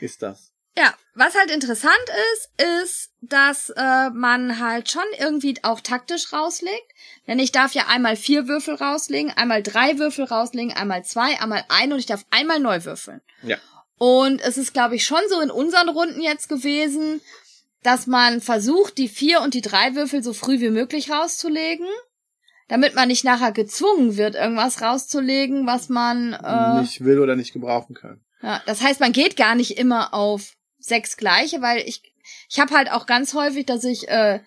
ist 0.00 0.20
das. 0.22 0.51
Was 1.14 1.34
halt 1.34 1.50
interessant 1.50 1.94
ist, 2.32 2.50
ist, 2.82 3.10
dass 3.20 3.70
äh, 3.70 4.10
man 4.10 4.58
halt 4.58 4.90
schon 4.90 5.02
irgendwie 5.18 5.54
auch 5.62 5.80
taktisch 5.80 6.32
rauslegt. 6.32 6.92
Denn 7.26 7.38
ich 7.38 7.52
darf 7.52 7.72
ja 7.72 7.86
einmal 7.88 8.16
vier 8.16 8.48
Würfel 8.48 8.76
rauslegen, 8.76 9.30
einmal 9.30 9.62
drei 9.62 9.98
Würfel 9.98 10.24
rauslegen, 10.24 10.72
einmal 10.72 11.04
zwei, 11.04 11.38
einmal 11.38 11.64
ein 11.68 11.92
und 11.92 11.98
ich 11.98 12.06
darf 12.06 12.24
einmal 12.30 12.60
neu 12.60 12.84
würfeln. 12.84 13.20
Ja. 13.42 13.58
Und 13.98 14.40
es 14.40 14.56
ist, 14.56 14.72
glaube 14.72 14.96
ich, 14.96 15.04
schon 15.04 15.20
so 15.28 15.40
in 15.40 15.50
unseren 15.50 15.90
Runden 15.90 16.22
jetzt 16.22 16.48
gewesen, 16.48 17.20
dass 17.82 18.06
man 18.06 18.40
versucht, 18.40 18.96
die 18.96 19.08
vier 19.08 19.42
und 19.42 19.54
die 19.54 19.60
drei 19.60 19.94
Würfel 19.94 20.22
so 20.22 20.32
früh 20.32 20.60
wie 20.60 20.70
möglich 20.70 21.10
rauszulegen, 21.10 21.86
damit 22.68 22.94
man 22.94 23.08
nicht 23.08 23.24
nachher 23.24 23.52
gezwungen 23.52 24.16
wird, 24.16 24.34
irgendwas 24.34 24.80
rauszulegen, 24.80 25.66
was 25.66 25.88
man 25.88 26.32
äh, 26.32 26.80
Nicht 26.80 27.04
will 27.04 27.18
oder 27.18 27.36
nicht 27.36 27.52
gebrauchen 27.52 27.94
kann. 27.94 28.24
ja, 28.40 28.62
das 28.66 28.80
heißt, 28.80 29.00
man 29.00 29.12
geht 29.12 29.36
gar 29.36 29.54
nicht 29.54 29.78
immer 29.78 30.14
auf 30.14 30.54
sechs 30.82 31.16
gleiche, 31.16 31.62
weil 31.62 31.82
ich 31.86 32.02
ich 32.48 32.60
habe 32.60 32.74
halt 32.74 32.90
auch 32.90 33.06
ganz 33.06 33.34
häufig, 33.34 33.66
dass 33.66 33.84
ich 33.84 34.08
äh, 34.08 34.40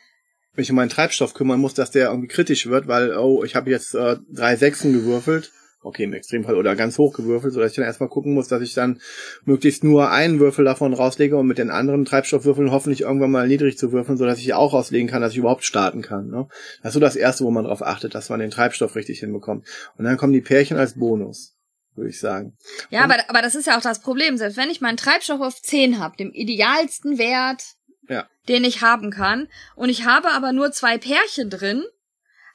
Wenn 0.54 0.64
ich 0.64 0.70
um 0.70 0.76
meinen 0.76 0.90
Treibstoff 0.90 1.34
kümmern 1.34 1.60
muss, 1.60 1.74
dass 1.74 1.92
der 1.92 2.10
irgendwie 2.10 2.28
kritisch 2.28 2.68
wird, 2.68 2.88
weil, 2.88 3.18
oh, 3.18 3.44
ich 3.44 3.56
habe 3.56 3.70
jetzt 3.70 3.96
äh, 3.96 4.18
drei 4.30 4.56
Sechsen 4.56 4.94
gewürfelt. 4.94 5.52
Okay, 5.82 6.06
im 6.06 6.14
Extremfall 6.14 6.56
oder 6.56 6.76
ganz 6.76 6.98
hoch 6.98 7.14
gewürfelt, 7.14 7.54
sodass 7.54 7.70
ich 7.70 7.76
dann 7.76 7.86
erstmal 7.86 8.10
gucken 8.10 8.34
muss, 8.34 8.48
dass 8.48 8.64
ich 8.64 8.74
dann 8.74 9.00
möglichst 9.44 9.84
nur 9.84 10.10
einen 10.10 10.40
Würfel 10.40 10.66
davon 10.66 10.96
rauslege 10.96 11.38
und 11.38 11.46
mit 11.46 11.60
den 11.60 11.70
anderen 11.70 12.06
Treibstoffwürfeln 12.06 12.72
hoffentlich 12.72 13.02
irgendwann 13.02 13.30
mal 13.30 13.48
niedrig 13.48 13.78
zu 13.78 13.92
würfeln, 13.92 14.18
sodass 14.18 14.40
ich 14.40 14.56
auch 14.56 14.74
rauslegen 14.74 15.08
kann, 15.08 15.22
dass 15.22 15.34
ich 15.34 15.38
überhaupt 15.38 15.64
starten 15.64 16.02
kann. 16.02 16.30
Ne? 16.30 16.48
Das 16.82 16.90
ist 16.90 16.94
so 16.96 17.00
das 17.00 17.16
Erste, 17.16 17.44
wo 17.44 17.52
man 17.52 17.66
drauf 17.66 17.84
achtet, 17.84 18.16
dass 18.16 18.30
man 18.30 18.40
den 18.40 18.50
Treibstoff 18.50 18.96
richtig 18.96 19.20
hinbekommt. 19.20 19.68
Und 19.96 20.06
dann 20.06 20.18
kommen 20.18 20.34
die 20.34 20.42
Pärchen 20.42 20.78
als 20.78 20.98
Bonus, 20.98 21.55
würde 21.96 22.10
ich 22.10 22.20
sagen. 22.20 22.58
ja, 22.90 23.04
aber 23.04 23.18
aber 23.30 23.42
das 23.42 23.56
ist 23.56 23.68
ja 23.68 23.78
auch 23.78 23.82
das 23.82 24.00
Problem, 24.02 24.38
selbst 24.38 24.58
wenn 24.58 24.70
ich 24.70 24.82
meinen 24.82 24.98
Treibstoff 24.98 25.42
auf 25.42 25.62
10 25.62 26.00
habe, 26.00 26.18
dem 26.18 26.32
idealsten 26.32 27.18
Wert, 27.18 27.64
Ja. 28.10 28.28
den 28.48 28.64
ich 28.64 28.82
haben 28.82 29.12
kann, 29.12 29.48
und 29.76 29.90
ich 29.90 30.06
habe 30.06 30.32
aber 30.32 30.52
nur 30.54 30.72
zwei 30.72 30.98
Pärchen 30.98 31.50
drin, 31.50 31.84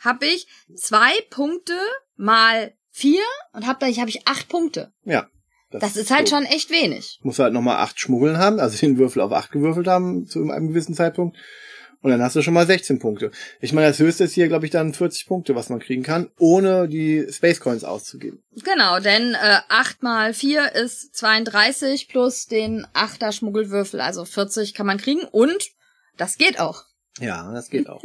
habe 0.00 0.26
ich 0.26 0.47
zwei 0.75 1.12
Punkte 1.30 1.78
mal 2.16 2.73
vier 2.90 3.23
und 3.52 3.66
habe 3.66 3.78
dann 3.80 3.94
habe 3.97 4.11
ich 4.11 4.26
acht 4.26 4.49
Punkte. 4.49 4.92
Ja. 5.04 5.26
Das 5.73 5.97
ist 5.97 6.11
halt 6.11 6.26
so. 6.28 6.35
schon 6.37 6.47
echt 6.47 6.70
wenig. 6.70 7.20
Muss 7.23 7.38
halt 7.38 7.52
nochmal 7.52 7.76
acht 7.76 8.00
Schmuggeln 8.00 8.38
haben, 8.38 8.59
also 8.59 8.76
den 8.76 8.99
Würfel 8.99 9.23
auf 9.23 9.30
acht 9.32 9.52
gewürfelt 9.52 9.87
haben 9.87 10.26
zu 10.26 10.40
einem 10.50 10.68
gewissen 10.68 10.94
Zeitpunkt. 10.94 11.37
Und 12.02 12.11
dann 12.11 12.23
hast 12.23 12.35
du 12.35 12.42
schon 12.42 12.54
mal 12.54 12.66
16 12.66 12.99
Punkte. 12.99 13.30
Ich 13.61 13.73
meine, 13.73 13.88
das 13.88 13.99
höchste 13.99 14.25
ist 14.25 14.33
hier, 14.33 14.49
glaube 14.49 14.64
ich, 14.64 14.71
dann 14.71 14.95
40 14.95 15.26
Punkte, 15.26 15.54
was 15.54 15.69
man 15.69 15.80
kriegen 15.80 16.02
kann, 16.02 16.30
ohne 16.38 16.88
die 16.88 17.26
Space 17.30 17.61
Coins 17.61 17.85
auszugeben. 17.85 18.42
Genau, 18.64 19.00
denn 19.00 19.35
äh, 19.35 19.59
8 19.69 20.02
mal 20.02 20.33
4 20.33 20.75
ist 20.75 21.14
32 21.14 22.09
plus 22.09 22.47
den 22.47 22.87
8er 22.95 23.33
Schmuggelwürfel, 23.33 24.00
also 24.00 24.25
40 24.25 24.73
kann 24.73 24.87
man 24.87 24.99
kriegen. 24.99 25.25
Und 25.30 25.71
Das 26.16 26.37
geht 26.37 26.59
auch. 26.59 26.85
Ja, 27.19 27.52
das 27.52 27.71
geht 27.71 27.88
auch. 27.88 28.02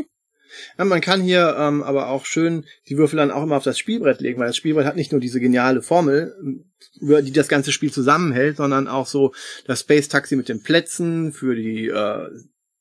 Ja, 0.77 0.85
man 0.85 1.01
kann 1.01 1.21
hier 1.21 1.55
ähm, 1.59 1.83
aber 1.83 2.07
auch 2.07 2.25
schön 2.25 2.65
die 2.87 2.97
Würfel 2.97 3.17
dann 3.17 3.31
auch 3.31 3.43
immer 3.43 3.57
auf 3.57 3.63
das 3.63 3.77
Spielbrett 3.77 4.21
legen, 4.21 4.39
weil 4.39 4.47
das 4.47 4.55
Spielbrett 4.55 4.85
hat 4.85 4.95
nicht 4.95 5.11
nur 5.11 5.19
diese 5.19 5.39
geniale 5.39 5.81
Formel, 5.81 6.63
die 7.01 7.31
das 7.31 7.47
ganze 7.47 7.71
Spiel 7.71 7.91
zusammenhält, 7.91 8.57
sondern 8.57 8.87
auch 8.87 9.05
so 9.05 9.33
das 9.65 9.81
Space 9.81 10.07
Taxi 10.07 10.35
mit 10.35 10.47
den 10.47 10.63
Plätzen 10.63 11.33
für 11.33 11.55
die 11.55 11.87
äh, 11.87 12.29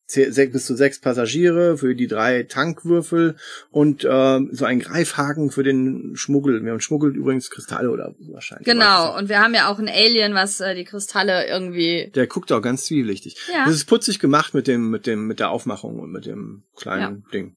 bis 0.06 0.66
zu 0.66 0.76
sechs 0.76 1.00
Passagiere, 1.00 1.78
für 1.78 1.94
die 1.94 2.06
drei 2.06 2.42
Tankwürfel 2.42 3.36
und 3.70 4.04
äh, 4.04 4.40
so 4.50 4.64
ein 4.64 4.80
Greifhaken 4.80 5.50
für 5.50 5.62
den 5.62 6.12
Schmuggel. 6.14 6.64
Wir 6.64 6.72
haben 6.72 6.80
schmuggelt 6.80 7.16
übrigens 7.16 7.50
Kristalle 7.50 7.90
oder 7.90 8.14
wahrscheinlich. 8.30 8.66
Genau, 8.66 9.16
und 9.16 9.28
wir 9.28 9.40
haben 9.40 9.54
ja 9.54 9.68
auch 9.68 9.78
ein 9.78 9.88
Alien, 9.88 10.34
was 10.34 10.60
äh, 10.60 10.74
die 10.74 10.84
Kristalle 10.84 11.46
irgendwie. 11.46 12.10
Der 12.14 12.26
guckt 12.26 12.52
auch 12.52 12.62
ganz 12.62 12.84
zwielichtig. 12.86 13.36
Ja. 13.52 13.64
Das 13.64 13.74
ist 13.74 13.86
putzig 13.86 14.18
gemacht 14.18 14.54
mit 14.54 14.66
dem, 14.66 14.90
mit 14.90 15.06
dem, 15.06 15.26
mit 15.26 15.40
der 15.40 15.50
Aufmachung 15.50 15.98
und 15.98 16.10
mit 16.10 16.26
dem 16.26 16.64
kleinen 16.76 17.24
ja. 17.24 17.30
Ding. 17.32 17.56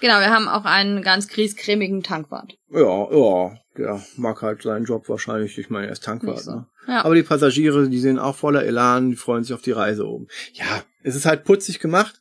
Genau, 0.00 0.18
wir 0.20 0.30
haben 0.30 0.48
auch 0.48 0.64
einen 0.64 1.02
ganz 1.02 1.28
griescremigen 1.28 2.02
Tankwart. 2.02 2.54
Ja, 2.70 2.80
ja, 2.80 3.58
der 3.78 4.04
mag 4.16 4.42
halt 4.42 4.62
seinen 4.62 4.84
Job 4.84 5.08
wahrscheinlich. 5.08 5.56
Ich 5.58 5.70
meine, 5.70 5.86
er 5.86 5.92
ist 5.92 6.04
Tankwart. 6.04 6.40
So. 6.40 6.50
Ne? 6.52 6.66
Ja. 6.86 7.04
Aber 7.04 7.14
die 7.14 7.22
Passagiere, 7.22 7.88
die 7.88 7.98
sind 7.98 8.18
auch 8.18 8.36
voller 8.36 8.64
Elan, 8.64 9.10
die 9.10 9.16
freuen 9.16 9.44
sich 9.44 9.54
auf 9.54 9.62
die 9.62 9.70
Reise 9.70 10.06
oben. 10.06 10.28
Ja, 10.52 10.82
es 11.02 11.14
ist 11.14 11.26
halt 11.26 11.44
putzig 11.44 11.80
gemacht. 11.80 12.20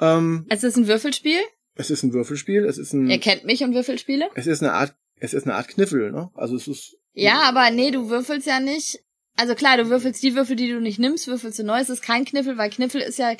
Ähm, 0.00 0.46
es 0.48 0.64
ist 0.64 0.76
ein 0.76 0.86
Würfelspiel. 0.86 1.38
Es 1.76 1.90
ist 1.90 2.02
ein 2.02 2.12
Würfelspiel. 2.12 2.64
Es 2.64 2.78
ist 2.78 2.92
ein. 2.92 3.08
Ihr 3.08 3.20
kennt 3.20 3.44
mich 3.44 3.62
und 3.62 3.74
Würfelspiele. 3.74 4.28
Es 4.34 4.46
ist 4.46 4.62
eine 4.62 4.72
Art. 4.72 4.94
Es 5.16 5.34
ist 5.34 5.44
eine 5.44 5.54
Art 5.54 5.68
Kniffel, 5.68 6.10
ne? 6.10 6.30
Also 6.34 6.56
es 6.56 6.66
ist. 6.66 6.96
Ja, 7.12 7.42
aber 7.42 7.70
nee, 7.70 7.90
du 7.90 8.10
würfelst 8.10 8.46
ja 8.46 8.60
nicht. 8.60 8.98
Also 9.36 9.54
klar, 9.54 9.76
du 9.76 9.88
würfelst 9.88 10.22
die 10.22 10.34
Würfel, 10.34 10.56
die 10.56 10.68
du 10.68 10.80
nicht 10.80 10.98
nimmst, 10.98 11.26
würfelst 11.26 11.58
du 11.58 11.64
neu. 11.64 11.80
Es 11.80 11.90
ist 11.90 12.02
kein 12.02 12.24
Kniffel, 12.24 12.56
weil 12.56 12.70
Kniffel 12.70 13.00
ist 13.00 13.18
ja 13.18 13.32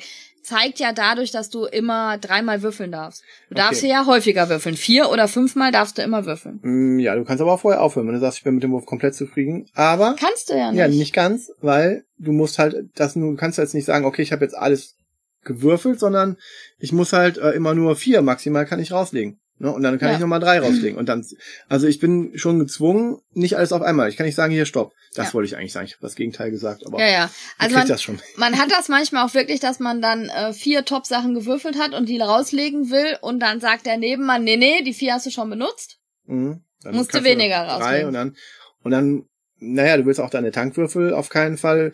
zeigt 0.45 0.79
ja 0.79 0.93
dadurch, 0.93 1.31
dass 1.31 1.49
du 1.49 1.65
immer 1.65 2.17
dreimal 2.17 2.61
würfeln 2.61 2.91
darfst. 2.91 3.23
Du 3.49 3.55
darfst 3.55 3.81
hier 3.81 3.89
ja 3.89 4.05
häufiger 4.05 4.47
würfeln. 4.47 4.77
Vier 4.77 5.09
oder 5.11 5.27
fünfmal 5.27 5.71
darfst 5.71 5.97
du 5.97 6.03
immer 6.03 6.25
würfeln. 6.25 6.59
Mm, 6.61 6.99
ja, 6.99 7.15
du 7.15 7.25
kannst 7.25 7.41
aber 7.41 7.53
auch 7.53 7.59
vorher 7.59 7.81
aufhören, 7.81 8.07
wenn 8.07 8.13
du 8.13 8.19
sagst, 8.19 8.37
ich 8.37 8.43
bin 8.43 8.55
mit 8.55 8.63
dem 8.63 8.71
Wurf 8.71 8.85
komplett 8.85 9.15
zufrieden. 9.15 9.67
Aber 9.73 10.15
kannst 10.17 10.49
du 10.49 10.53
ja 10.53 10.71
nicht. 10.71 10.79
Ja, 10.79 10.87
nicht 10.87 11.13
ganz, 11.13 11.51
weil 11.61 12.05
du 12.17 12.31
musst 12.31 12.59
halt, 12.59 12.75
das 12.95 13.15
du 13.15 13.35
kannst 13.35 13.57
jetzt 13.57 13.73
nicht 13.73 13.85
sagen, 13.85 14.05
okay, 14.05 14.21
ich 14.21 14.31
habe 14.31 14.45
jetzt 14.45 14.55
alles 14.55 14.95
gewürfelt, 15.43 15.99
sondern 15.99 16.37
ich 16.79 16.91
muss 16.91 17.13
halt 17.13 17.37
äh, 17.37 17.51
immer 17.51 17.73
nur 17.73 17.95
vier 17.95 18.21
maximal 18.21 18.65
kann 18.65 18.79
ich 18.79 18.91
rauslegen. 18.91 19.39
Ne? 19.57 19.71
Und 19.71 19.83
dann 19.83 19.97
kann 19.99 20.09
ja. 20.09 20.15
ich 20.15 20.19
nochmal 20.19 20.41
drei 20.41 20.59
rauslegen. 20.59 20.97
Und 20.97 21.07
dann, 21.07 21.25
also 21.69 21.87
ich 21.87 21.99
bin 21.99 22.37
schon 22.37 22.59
gezwungen, 22.59 23.19
nicht 23.31 23.55
alles 23.55 23.71
auf 23.71 23.81
einmal. 23.81 24.09
Ich 24.09 24.17
kann 24.17 24.25
nicht 24.25 24.35
sagen, 24.35 24.51
hier 24.51 24.65
stopp. 24.65 24.93
Das 25.13 25.27
ja. 25.27 25.33
wollte 25.33 25.47
ich 25.47 25.55
eigentlich 25.55 25.71
sagen. 25.71 25.85
Ich 25.85 25.93
habe 25.93 26.01
das 26.01 26.15
Gegenteil 26.15 26.51
gesagt, 26.51 26.85
aber 26.85 26.99
ja, 26.99 27.07
ja. 27.07 27.29
Also 27.57 27.75
man, 27.77 27.87
das 27.87 28.01
schon. 28.01 28.19
man 28.35 28.57
hat 28.57 28.71
das 28.71 28.89
manchmal 28.89 29.25
auch 29.25 29.33
wirklich, 29.33 29.61
dass 29.61 29.79
man 29.79 30.01
dann 30.01 30.27
äh, 30.29 30.51
vier 30.51 30.83
Top-Sachen 30.83 31.33
gewürfelt 31.33 31.79
hat 31.79 31.93
und 31.93 32.09
die 32.09 32.19
rauslegen 32.19 32.89
will 32.89 33.17
und 33.21 33.39
dann 33.39 33.61
sagt 33.61 33.85
der 33.85 33.97
Nebenmann, 33.97 34.43
nee, 34.43 34.57
nee, 34.57 34.83
die 34.83 34.93
vier 34.93 35.13
hast 35.13 35.25
du 35.25 35.31
schon 35.31 35.49
benutzt. 35.49 35.99
Mhm. 36.25 36.63
Dann 36.81 36.95
Musst 36.95 37.13
du 37.13 37.23
weniger 37.23 37.61
rauslegen. 37.61 38.07
Und 38.07 38.13
dann, 38.13 38.35
und 38.83 38.91
dann 38.91 39.25
naja, 39.73 39.97
du 39.97 40.05
willst 40.05 40.19
auch 40.19 40.29
deine 40.29 40.51
Tankwürfel 40.51 41.13
auf 41.13 41.29
keinen 41.29 41.57
Fall. 41.57 41.93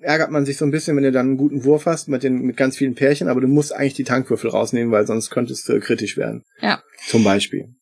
Ärgert 0.00 0.30
man 0.30 0.46
sich 0.46 0.56
so 0.56 0.64
ein 0.64 0.70
bisschen, 0.70 0.96
wenn 0.96 1.04
du 1.04 1.12
dann 1.12 1.26
einen 1.26 1.36
guten 1.36 1.64
Wurf 1.64 1.86
hast 1.86 2.08
mit 2.08 2.22
den 2.22 2.42
mit 2.42 2.56
ganz 2.56 2.76
vielen 2.76 2.94
Pärchen, 2.94 3.28
aber 3.28 3.40
du 3.40 3.48
musst 3.48 3.72
eigentlich 3.72 3.94
die 3.94 4.04
Tankwürfel 4.04 4.50
rausnehmen, 4.50 4.92
weil 4.92 5.06
sonst 5.06 5.30
könntest 5.30 5.68
du 5.68 5.80
kritisch 5.80 6.16
werden. 6.16 6.44
Ja. 6.60 6.82
Zum 7.06 7.24
Beispiel. 7.24 7.74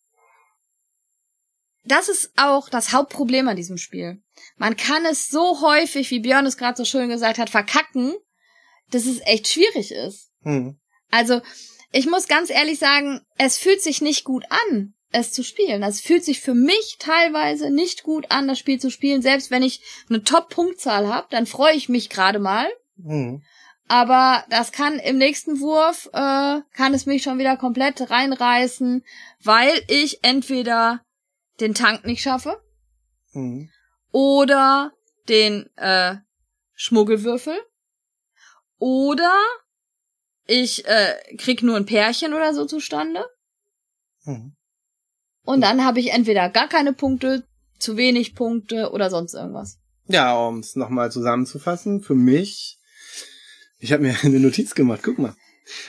Das 1.85 2.09
ist 2.09 2.33
auch 2.37 2.69
das 2.69 2.93
Hauptproblem 2.93 3.49
an 3.49 3.57
diesem 3.57 3.77
Spiel. 3.77 4.23
Man 4.57 4.77
kann 4.77 5.05
es 5.05 5.29
so 5.29 5.61
häufig, 5.63 6.11
wie 6.11 6.21
Björn 6.21 6.47
es 6.47 6.57
gerade 6.57 6.77
so 6.77 6.85
schön 6.85 7.09
gesagt 7.09 7.39
hat, 7.39 7.51
verkacken, 7.51 8.15
dass 8.91 9.07
es 9.07 9.21
echt 9.25 9.49
schwierig 9.49 9.91
ist. 9.91 10.31
Hm. 10.43 10.79
Also, 11.11 11.41
ich 11.91 12.07
muss 12.07 12.29
ganz 12.29 12.51
ehrlich 12.51 12.79
sagen, 12.79 13.21
es 13.37 13.59
fühlt 13.59 13.83
sich 13.83 14.01
nicht 14.01 14.25
gut 14.25 14.45
an 14.49 14.95
es 15.13 15.33
zu 15.33 15.43
spielen. 15.45 15.81
Das 15.81 16.01
fühlt 16.01 16.25
sich 16.25 16.41
für 16.41 16.55
mich 16.55 16.97
teilweise 16.99 17.71
nicht 17.71 18.03
gut 18.03 18.31
an, 18.31 18.49
das 18.49 18.59
Spiel 18.59 18.81
zu 18.81 18.91
spielen. 18.91 19.23
Selbst 19.23 19.51
wenn 19.51 19.63
ich 19.63 19.83
eine 20.09 20.25
Top-Punktzahl 20.25 21.09
habe, 21.09 21.29
dann 21.31 21.47
freue 21.47 21.75
ich 21.75 21.89
mich 21.89 22.11
gerade 22.11 22.39
mal. 22.39 22.67
Mhm. 22.97 23.43
Aber 23.89 24.45
das 24.49 24.73
kann 24.73 24.99
im 24.99 25.19
nächsten 25.19 25.61
Wurf, 25.61 26.09
äh, 26.13 26.61
kann 26.75 26.95
es 26.95 27.07
mich 27.07 27.23
schon 27.23 27.39
wieder 27.39 27.57
komplett 27.57 28.11
reinreißen, 28.11 29.05
weil 29.43 29.83
ich 29.89 30.25
entweder 30.25 31.05
den 31.61 31.75
Tank 31.75 32.05
nicht 32.07 32.23
schaffe 32.23 32.63
mhm. 33.33 33.71
oder 34.11 34.93
den 35.29 35.69
äh, 35.77 36.17
Schmuggelwürfel 36.75 37.59
oder 38.79 39.35
ich 40.47 40.87
äh, 40.87 41.15
krieg 41.37 41.63
nur 41.63 41.77
ein 41.77 41.87
Pärchen 41.87 42.35
oder 42.35 42.55
so 42.55 42.65
zustande. 42.65 43.25
Mhm. 44.25 44.57
Und 45.45 45.61
dann 45.61 45.85
habe 45.85 46.01
ich 46.01 46.13
entweder 46.13 46.49
gar 46.49 46.69
keine 46.69 46.93
Punkte, 46.93 47.45
zu 47.79 47.97
wenig 47.97 48.35
Punkte 48.35 48.91
oder 48.93 49.11
sonst 49.11 49.35
irgendwas. 49.35 49.79
Ja, 50.07 50.37
um 50.37 50.61
es 50.61 50.77
nochmal 50.77 51.11
zusammenzufassen, 51.11 52.01
für 52.01 52.15
mich, 52.15 52.79
ich 53.79 53.93
habe 53.93 54.03
mir 54.03 54.17
eine 54.23 54.41
Notiz 54.41 54.75
gemacht, 54.75 55.01
guck 55.03 55.19
mal. 55.19 55.35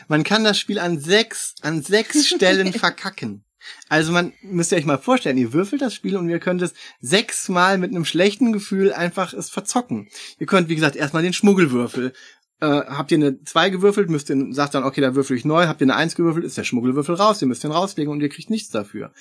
Man 0.08 0.24
kann 0.24 0.44
das 0.44 0.60
Spiel 0.60 0.80
an 0.80 1.00
sechs, 1.00 1.56
an 1.62 1.82
sechs 1.82 2.28
Stellen 2.36 2.74
verkacken. 2.74 3.44
Also 3.88 4.12
man 4.12 4.34
müsst 4.42 4.72
ihr 4.72 4.78
euch 4.78 4.86
mal 4.86 4.98
vorstellen, 4.98 5.38
ihr 5.38 5.54
würfelt 5.54 5.82
das 5.82 5.94
Spiel 5.94 6.18
und 6.18 6.30
ihr 6.30 6.40
könnt 6.40 6.62
es 6.62 6.74
sechsmal 7.00 7.78
mit 7.78 7.92
einem 7.92 8.04
schlechten 8.04 8.52
Gefühl 8.52 8.92
einfach 8.92 9.34
es 9.34 9.50
verzocken. 9.50 10.10
Ihr 10.38 10.48
könnt, 10.48 10.68
wie 10.68 10.76
gesagt, 10.76 10.98
erstmal 10.98 11.24
den 11.24 11.34
Schmuggelwürfel 11.34 12.14
äh, 12.60 12.66
habt 12.66 13.12
ihr 13.12 13.18
eine 13.18 13.44
2 13.44 13.70
gewürfelt, 13.70 14.10
müsst 14.10 14.30
ihr, 14.30 14.54
sagt 14.54 14.74
dann, 14.76 14.84
okay, 14.84 15.02
da 15.02 15.16
würfel 15.16 15.38
ich 15.38 15.46
neu, 15.46 15.68
habt 15.68 15.82
ihr 15.82 15.86
eine 15.86 15.96
1 15.96 16.16
gewürfelt, 16.16 16.46
ist 16.46 16.58
der 16.58 16.64
Schmuggelwürfel 16.64 17.16
raus, 17.16 17.42
ihr 17.42 17.48
müsst 17.48 17.64
den 17.64 17.72
rauslegen 17.72 18.12
und 18.12 18.22
ihr 18.22 18.30
kriegt 18.30 18.50
nichts 18.50 18.70
dafür. 18.70 19.12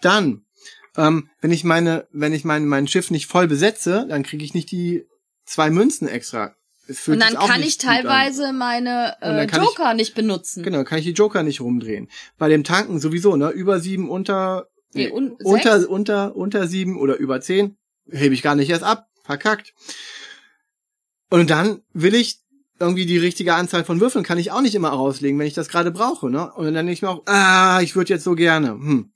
Dann, 0.00 0.44
ähm, 0.96 1.28
wenn 1.40 1.50
ich 1.50 1.64
meine, 1.64 2.06
wenn 2.10 2.32
ich 2.32 2.44
mein, 2.44 2.66
mein 2.66 2.88
Schiff 2.88 3.10
nicht 3.10 3.26
voll 3.26 3.48
besetze, 3.48 4.06
dann 4.08 4.22
kriege 4.22 4.44
ich 4.44 4.54
nicht 4.54 4.70
die 4.70 5.06
zwei 5.44 5.70
Münzen 5.70 6.08
extra. 6.08 6.54
Und 7.06 7.20
dann 7.20 7.34
kann 7.34 7.62
ich 7.62 7.78
teilweise 7.78 8.52
meine 8.52 9.16
äh, 9.20 9.46
Joker 9.46 9.90
ich, 9.90 9.96
nicht 9.96 10.14
benutzen. 10.14 10.62
Genau, 10.62 10.84
kann 10.84 10.98
ich 10.98 11.04
die 11.04 11.12
Joker 11.12 11.42
nicht 11.42 11.60
rumdrehen. 11.60 12.08
Bei 12.38 12.48
dem 12.48 12.62
Tanken 12.62 13.00
sowieso, 13.00 13.36
ne? 13.36 13.50
Über 13.50 13.80
sieben, 13.80 14.08
unter, 14.08 14.68
nee, 14.92 15.10
un 15.10 15.32
unter, 15.42 15.88
unter, 15.90 16.36
unter 16.36 16.68
sieben 16.68 16.96
oder 16.96 17.16
über 17.16 17.40
zehn, 17.40 17.76
hebe 18.08 18.34
ich 18.34 18.42
gar 18.42 18.54
nicht 18.54 18.70
erst 18.70 18.84
ab. 18.84 19.08
Verkackt. 19.24 19.74
Und 21.28 21.50
dann 21.50 21.82
will 21.92 22.14
ich 22.14 22.38
irgendwie 22.78 23.06
die 23.06 23.18
richtige 23.18 23.54
Anzahl 23.54 23.84
von 23.84 24.00
Würfeln 24.00 24.24
kann 24.24 24.38
ich 24.38 24.52
auch 24.52 24.60
nicht 24.60 24.74
immer 24.74 24.90
rauslegen, 24.90 25.38
wenn 25.38 25.46
ich 25.46 25.54
das 25.54 25.68
gerade 25.68 25.90
brauche, 25.90 26.30
ne? 26.30 26.52
Und 26.52 26.64
dann 26.66 26.74
denke 26.74 26.92
ich 26.92 27.02
mir 27.02 27.10
auch, 27.10 27.22
ah, 27.26 27.80
ich 27.82 27.96
würde 27.96 28.12
jetzt 28.12 28.24
so 28.24 28.34
gerne. 28.34 28.70
Hm. 28.70 29.10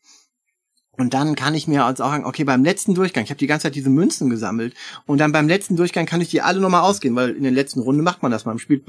Und 1.01 1.15
dann 1.15 1.35
kann 1.35 1.55
ich 1.55 1.67
mir 1.67 1.85
also 1.85 2.05
auch 2.05 2.11
sagen, 2.11 2.27
okay, 2.27 2.45
beim 2.45 2.63
letzten 2.63 2.95
Durchgang, 2.95 3.25
ich 3.25 3.31
habe 3.31 3.39
die 3.39 3.47
ganze 3.47 3.65
Zeit 3.65 3.75
diese 3.75 3.89
Münzen 3.89 4.29
gesammelt 4.29 4.75
und 5.07 5.19
dann 5.19 5.33
beim 5.33 5.49
letzten 5.49 5.77
Durchgang 5.77 6.05
kann 6.05 6.21
ich 6.21 6.29
die 6.29 6.43
alle 6.43 6.61
nochmal 6.61 6.83
ausgehen, 6.83 7.17
weil 7.17 7.31
in 7.31 7.43
der 7.43 7.53
letzten 7.53 7.81
Runde 7.81 8.03
macht 8.03 8.23
man 8.23 8.31
das 8.31 8.45
mal 8.45 8.53
im 8.53 8.59
Spiel 8.59 8.83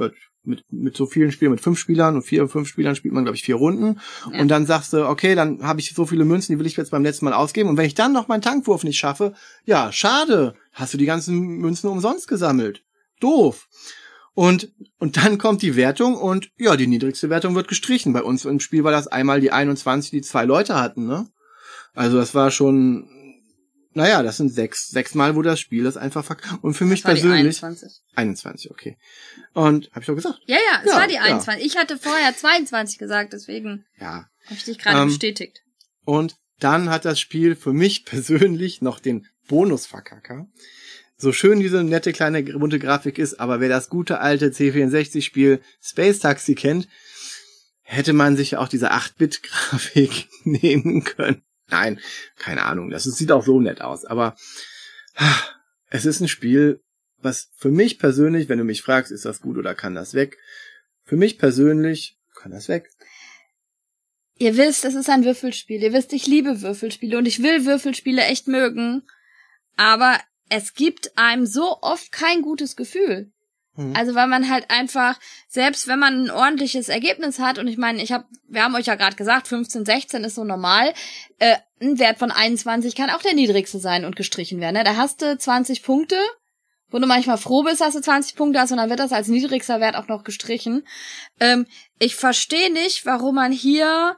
mit, 0.43 0.65
mit 0.69 0.97
so 0.97 1.05
vielen 1.05 1.31
Spielen, 1.31 1.51
mit 1.51 1.61
fünf 1.61 1.79
Spielern 1.79 2.15
und 2.15 2.23
vier, 2.23 2.49
fünf 2.49 2.67
Spielern 2.67 2.95
spielt 2.95 3.13
man, 3.13 3.23
glaube 3.23 3.37
ich, 3.37 3.43
vier 3.43 3.55
Runden. 3.55 3.99
Ja. 4.29 4.41
Und 4.41 4.49
dann 4.49 4.65
sagst 4.65 4.91
du, 4.91 5.07
okay, 5.07 5.35
dann 5.35 5.63
habe 5.63 5.79
ich 5.79 5.93
so 5.93 6.05
viele 6.05 6.25
Münzen, 6.25 6.51
die 6.51 6.59
will 6.59 6.65
ich 6.65 6.75
jetzt 6.75 6.91
beim 6.91 7.03
letzten 7.03 7.25
Mal 7.25 7.33
ausgeben. 7.33 7.69
Und 7.69 7.77
wenn 7.77 7.85
ich 7.85 7.95
dann 7.95 8.11
noch 8.11 8.27
meinen 8.27 8.41
Tankwurf 8.41 8.83
nicht 8.83 8.97
schaffe, 8.97 9.33
ja, 9.63 9.91
schade, 9.93 10.55
hast 10.73 10.93
du 10.93 10.97
die 10.97 11.05
ganzen 11.05 11.37
Münzen 11.59 11.89
umsonst 11.89 12.27
gesammelt. 12.27 12.83
Doof. 13.21 13.69
Und, 14.33 14.71
und 14.97 15.17
dann 15.17 15.37
kommt 15.37 15.61
die 15.61 15.75
Wertung 15.75 16.15
und 16.15 16.51
ja, 16.57 16.77
die 16.77 16.87
niedrigste 16.87 17.29
Wertung 17.29 17.53
wird 17.55 17.67
gestrichen. 17.67 18.13
Bei 18.13 18.23
uns 18.23 18.45
im 18.45 18.59
Spiel 18.59 18.83
war 18.83 18.91
das 18.91 19.07
einmal 19.07 19.41
die 19.41 19.51
21, 19.51 20.11
die 20.11 20.21
zwei 20.21 20.45
Leute 20.45 20.75
hatten, 20.75 21.05
ne? 21.05 21.27
Also 21.93 22.17
das 22.17 22.33
war 22.33 22.51
schon, 22.51 23.09
naja, 23.93 24.23
das 24.23 24.37
sind 24.37 24.49
sechs, 24.49 24.87
sechs 24.87 25.13
Mal, 25.13 25.35
wo 25.35 25.41
das 25.41 25.59
Spiel 25.59 25.83
das 25.83 25.97
einfach 25.97 26.23
verkauft. 26.23 26.63
Und 26.63 26.75
für 26.75 26.85
mich 26.85 27.03
persönlich. 27.03 27.61
21. 27.61 27.91
21, 28.15 28.71
okay. 28.71 28.97
Und 29.53 29.89
habe 29.91 29.99
ich 29.99 30.05
doch 30.05 30.15
gesagt? 30.15 30.39
Ja, 30.45 30.55
ja, 30.55 30.81
es 30.83 30.91
ja, 30.91 30.97
war 30.97 31.07
die 31.07 31.19
21. 31.19 31.61
Ja. 31.61 31.67
Ich 31.67 31.77
hatte 31.77 31.97
vorher 31.97 32.35
22 32.35 32.97
gesagt, 32.97 33.33
deswegen 33.33 33.85
ja. 33.99 34.29
habe 34.45 34.55
ich 34.55 34.63
dich 34.63 34.79
gerade 34.79 35.01
ähm, 35.01 35.07
bestätigt. 35.09 35.61
Und 36.05 36.37
dann 36.59 36.89
hat 36.89 37.03
das 37.03 37.19
Spiel 37.19 37.55
für 37.55 37.73
mich 37.73 38.05
persönlich 38.05 38.81
noch 38.81 38.99
den 38.99 39.27
Bonusverkacker 39.49 40.47
so 41.21 41.31
schön 41.31 41.59
diese 41.59 41.83
nette 41.83 42.13
kleine 42.13 42.43
bunte 42.43 42.79
Grafik 42.79 43.17
ist, 43.17 43.39
aber 43.39 43.59
wer 43.59 43.69
das 43.69 43.89
gute 43.89 44.19
alte 44.19 44.47
C64-Spiel 44.47 45.61
Space 45.81 46.19
Taxi 46.19 46.55
kennt, 46.55 46.87
hätte 47.83 48.13
man 48.13 48.35
sich 48.35 48.57
auch 48.57 48.67
diese 48.67 48.91
8-Bit-Grafik 48.91 50.27
nehmen 50.43 51.03
können. 51.03 51.43
Nein, 51.69 51.99
keine 52.37 52.63
Ahnung, 52.63 52.89
das 52.89 53.03
sieht 53.03 53.31
auch 53.31 53.45
so 53.45 53.61
nett 53.61 53.81
aus, 53.81 54.03
aber 54.03 54.35
es 55.89 56.05
ist 56.05 56.19
ein 56.19 56.27
Spiel, 56.27 56.81
was 57.17 57.49
für 57.55 57.69
mich 57.69 57.99
persönlich, 57.99 58.49
wenn 58.49 58.57
du 58.57 58.63
mich 58.63 58.81
fragst, 58.81 59.11
ist 59.11 59.25
das 59.25 59.41
gut 59.41 59.57
oder 59.57 59.75
kann 59.75 59.95
das 59.95 60.13
weg? 60.13 60.37
Für 61.03 61.17
mich 61.17 61.37
persönlich 61.37 62.17
kann 62.35 62.51
das 62.51 62.67
weg. 62.67 62.89
Ihr 64.37 64.57
wisst, 64.57 64.85
es 64.85 64.95
ist 64.95 65.09
ein 65.09 65.23
Würfelspiel. 65.23 65.83
Ihr 65.83 65.93
wisst, 65.93 66.13
ich 66.13 66.25
liebe 66.25 66.61
Würfelspiele 66.61 67.17
und 67.17 67.27
ich 67.27 67.43
will 67.43 67.65
Würfelspiele 67.65 68.23
echt 68.23 68.47
mögen. 68.47 69.03
Aber 69.77 70.19
es 70.51 70.73
gibt 70.73 71.17
einem 71.17 71.45
so 71.45 71.77
oft 71.81 72.11
kein 72.11 72.41
gutes 72.41 72.75
Gefühl. 72.75 73.31
Mhm. 73.77 73.95
Also 73.95 74.15
weil 74.15 74.27
man 74.27 74.49
halt 74.49 74.69
einfach, 74.69 75.17
selbst 75.47 75.87
wenn 75.87 75.97
man 75.97 76.25
ein 76.25 76.29
ordentliches 76.29 76.89
Ergebnis 76.89 77.39
hat, 77.39 77.57
und 77.57 77.69
ich 77.69 77.77
meine, 77.77 78.03
ich 78.03 78.11
habe, 78.11 78.25
wir 78.49 78.61
haben 78.61 78.75
euch 78.75 78.87
ja 78.87 78.95
gerade 78.95 79.15
gesagt, 79.15 79.47
15, 79.47 79.85
16 79.85 80.23
ist 80.25 80.35
so 80.35 80.43
normal, 80.43 80.93
äh, 81.39 81.55
ein 81.81 81.99
Wert 81.99 82.19
von 82.19 82.31
21 82.31 82.95
kann 82.95 83.09
auch 83.09 83.21
der 83.21 83.33
niedrigste 83.33 83.79
sein 83.79 84.03
und 84.03 84.17
gestrichen 84.17 84.59
werden. 84.59 84.75
Ne? 84.75 84.83
Da 84.83 84.97
hast 84.97 85.21
du 85.21 85.37
20 85.37 85.83
Punkte, 85.83 86.17
wo 86.89 86.99
du 86.99 87.07
manchmal 87.07 87.37
froh 87.37 87.63
bist, 87.63 87.79
dass 87.79 87.93
du 87.93 88.01
20 88.01 88.35
Punkte 88.35 88.59
hast 88.59 88.71
und 88.71 88.77
dann 88.77 88.89
wird 88.89 88.99
das 88.99 89.13
als 89.13 89.29
niedrigster 89.29 89.79
Wert 89.79 89.95
auch 89.95 90.09
noch 90.09 90.25
gestrichen. 90.25 90.85
Ähm, 91.39 91.65
ich 91.97 92.17
verstehe 92.17 92.73
nicht, 92.73 93.05
warum 93.05 93.35
man 93.35 93.53
hier 93.53 94.17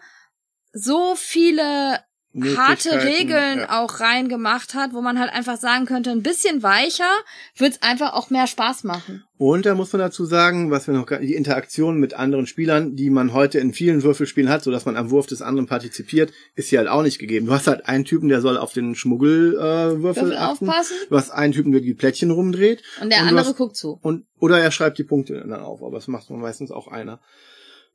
so 0.71 1.13
viele 1.13 2.03
harte 2.35 3.03
Regeln 3.03 3.59
ja. 3.59 3.83
auch 3.83 3.99
reingemacht 3.99 4.73
hat, 4.73 4.93
wo 4.93 5.01
man 5.01 5.19
halt 5.19 5.31
einfach 5.31 5.57
sagen 5.57 5.85
könnte, 5.85 6.09
ein 6.09 6.23
bisschen 6.23 6.63
weicher 6.63 7.11
wird's 7.57 7.81
einfach 7.81 8.13
auch 8.13 8.29
mehr 8.29 8.47
Spaß 8.47 8.83
machen. 8.83 9.23
Und 9.37 9.65
da 9.65 9.75
muss 9.75 9.91
man 9.93 9.99
dazu 9.99 10.25
sagen, 10.25 10.71
was 10.71 10.87
wir 10.87 10.93
noch 10.93 11.05
die 11.05 11.35
Interaktion 11.35 11.99
mit 11.99 12.13
anderen 12.13 12.47
Spielern, 12.47 12.95
die 12.95 13.09
man 13.09 13.33
heute 13.33 13.59
in 13.59 13.73
vielen 13.73 14.01
Würfelspielen 14.01 14.49
hat, 14.49 14.63
so 14.63 14.71
dass 14.71 14.85
man 14.85 14.95
am 14.95 15.11
Wurf 15.11 15.27
des 15.27 15.41
anderen 15.41 15.67
partizipiert, 15.67 16.31
ist 16.55 16.69
hier 16.69 16.79
halt 16.79 16.87
auch 16.87 17.03
nicht 17.03 17.19
gegeben. 17.19 17.47
Du 17.47 17.53
hast 17.53 17.67
halt 17.67 17.87
einen 17.87 18.05
Typen, 18.05 18.29
der 18.29 18.41
soll 18.41 18.57
auf 18.57 18.73
den 18.73 18.95
Schmuggelwürfel 18.95 20.31
äh, 20.31 20.37
aufpassen. 20.37 20.95
Du 21.09 21.17
hast 21.17 21.29
einen 21.29 21.53
Typen, 21.53 21.71
der 21.71 21.81
die 21.81 21.93
Plättchen 21.93 22.31
rumdreht. 22.31 22.83
Und 23.01 23.11
der 23.11 23.21
und 23.21 23.27
andere 23.27 23.45
hast, 23.45 23.57
guckt 23.57 23.75
zu. 23.75 23.99
Und 24.01 24.25
oder 24.39 24.59
er 24.59 24.71
schreibt 24.71 24.97
die 24.97 25.03
Punkte 25.03 25.33
dann 25.35 25.61
auf, 25.61 25.83
aber 25.83 25.97
das 25.97 26.07
macht 26.07 26.29
man 26.29 26.39
meistens 26.39 26.71
auch 26.71 26.87
einer. 26.87 27.19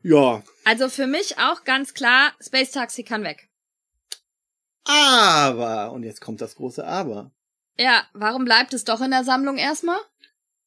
Ja. 0.03 0.43
Also 0.65 0.89
für 0.89 1.07
mich 1.07 1.39
auch 1.39 1.65
ganz 1.65 1.95
klar, 1.95 2.33
Space 2.41 2.71
Taxi 2.71 3.03
kann 3.03 3.25
weg. 3.25 3.48
Aber, 4.89 5.93
und 5.93 6.03
jetzt 6.03 6.21
kommt 6.21 6.41
das 6.41 6.57
große 6.57 6.85
Aber. 6.85 7.31
Ja, 7.79 8.03
warum 8.15 8.45
bleibt 8.45 8.73
es 8.73 8.85
doch 8.85 9.01
in 9.01 9.11
der 9.11 9.23
Sammlung 9.23 9.59
erstmal? 9.59 9.99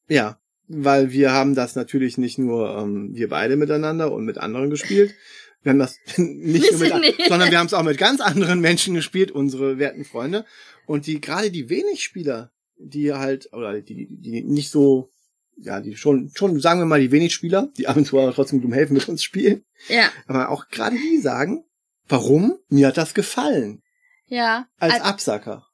Ja, 0.08 0.40
weil 0.68 1.12
wir 1.12 1.32
haben 1.34 1.56
das 1.56 1.76
natürlich 1.76 2.18
nicht 2.18 2.38
nur 2.38 2.78
ähm, 2.78 3.10
wir 3.14 3.30
beide 3.30 3.56
miteinander 3.56 4.12
und 4.12 4.24
mit 4.24 4.38
anderen 4.38 4.70
gespielt. 4.70 5.14
Wir 5.64 5.72
haben 5.72 5.80
das 5.80 5.98
nicht 6.18 6.72
nur 6.72 7.00
mit, 7.00 7.16
sondern 7.28 7.52
wir 7.52 7.58
haben 7.58 7.68
es 7.68 7.74
auch 7.74 7.84
mit 7.84 7.98
ganz 7.98 8.22
anderen 8.22 8.62
Menschen 8.62 8.94
gespielt, 8.94 9.32
unsere 9.32 9.80
werten 9.80 10.06
Freunde. 10.06 10.46
Und 10.86 11.08
die, 11.08 11.20
gerade 11.20 11.52
die 11.52 11.70
wenig 11.70 12.04
Spieler, 12.04 12.52
die 12.78 13.14
halt, 13.14 13.52
oder 13.54 13.82
die, 13.82 14.08
die 14.10 14.44
nicht 14.44 14.70
so, 14.70 15.10
ja, 15.58 15.82
die 15.82 15.96
schon, 15.96 16.32
schon, 16.34 16.60
sagen 16.60 16.80
wir 16.80 16.86
mal, 16.86 17.00
die 17.00 17.12
wenig 17.12 17.34
Spieler, 17.34 17.70
die 17.78 17.88
ab 17.88 17.98
und 17.98 18.06
zu 18.06 18.20
aber 18.20 18.34
trotzdem 18.34 18.62
dumm 18.62 18.74
helfen 18.74 18.94
mit 18.94 19.10
uns 19.10 19.24
spielen. 19.24 19.64
Ja. 19.90 20.10
Aber 20.28 20.50
auch 20.50 20.70
gerade 20.70 20.96
die 20.96 21.18
sagen, 21.18 21.64
warum? 22.08 22.58
Mir 22.70 22.88
hat 22.88 22.98
das 22.98 23.14
gefallen. 23.14 23.82
Ja. 24.32 24.68
Als 24.80 24.94
Al 24.94 25.02
Absacker. 25.02 25.68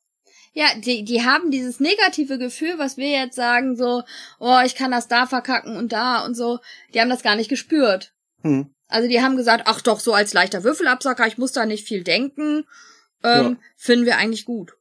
Ja, 0.52 0.66
die, 0.76 1.06
die 1.06 1.24
haben 1.24 1.52
dieses 1.52 1.80
negative 1.80 2.40
Gefühl, 2.40 2.80
was 2.80 2.98
wir 2.98 3.12
jetzt 3.12 3.36
sagen, 3.36 3.78
so, 3.78 4.02
oh, 4.40 4.60
ich 4.66 4.74
kann 4.74 4.90
das 4.90 5.08
da 5.08 5.28
verkacken 5.28 5.78
und 5.78 5.94
da 5.94 6.26
und 6.26 6.34
so. 6.34 6.60
Die 6.94 7.00
haben 7.00 7.12
das 7.12 7.22
gar 7.22 7.36
nicht 7.36 7.50
gespürt. 7.50 8.16
Hm. 8.42 8.74
Also 8.88 9.08
die 9.08 9.22
haben 9.22 9.38
gesagt, 9.38 9.66
ach 9.68 9.82
doch, 9.82 10.00
so 10.00 10.14
als 10.14 10.34
leichter 10.34 10.64
Würfelabsacker, 10.64 11.28
ich 11.28 11.38
muss 11.38 11.52
da 11.52 11.68
nicht 11.68 11.88
viel 11.88 12.04
denken. 12.04 12.66
Ähm, 13.24 13.50
ja. 13.50 13.56
Finden 13.76 14.08
wir 14.08 14.18
eigentlich 14.18 14.46
gut. 14.46 14.74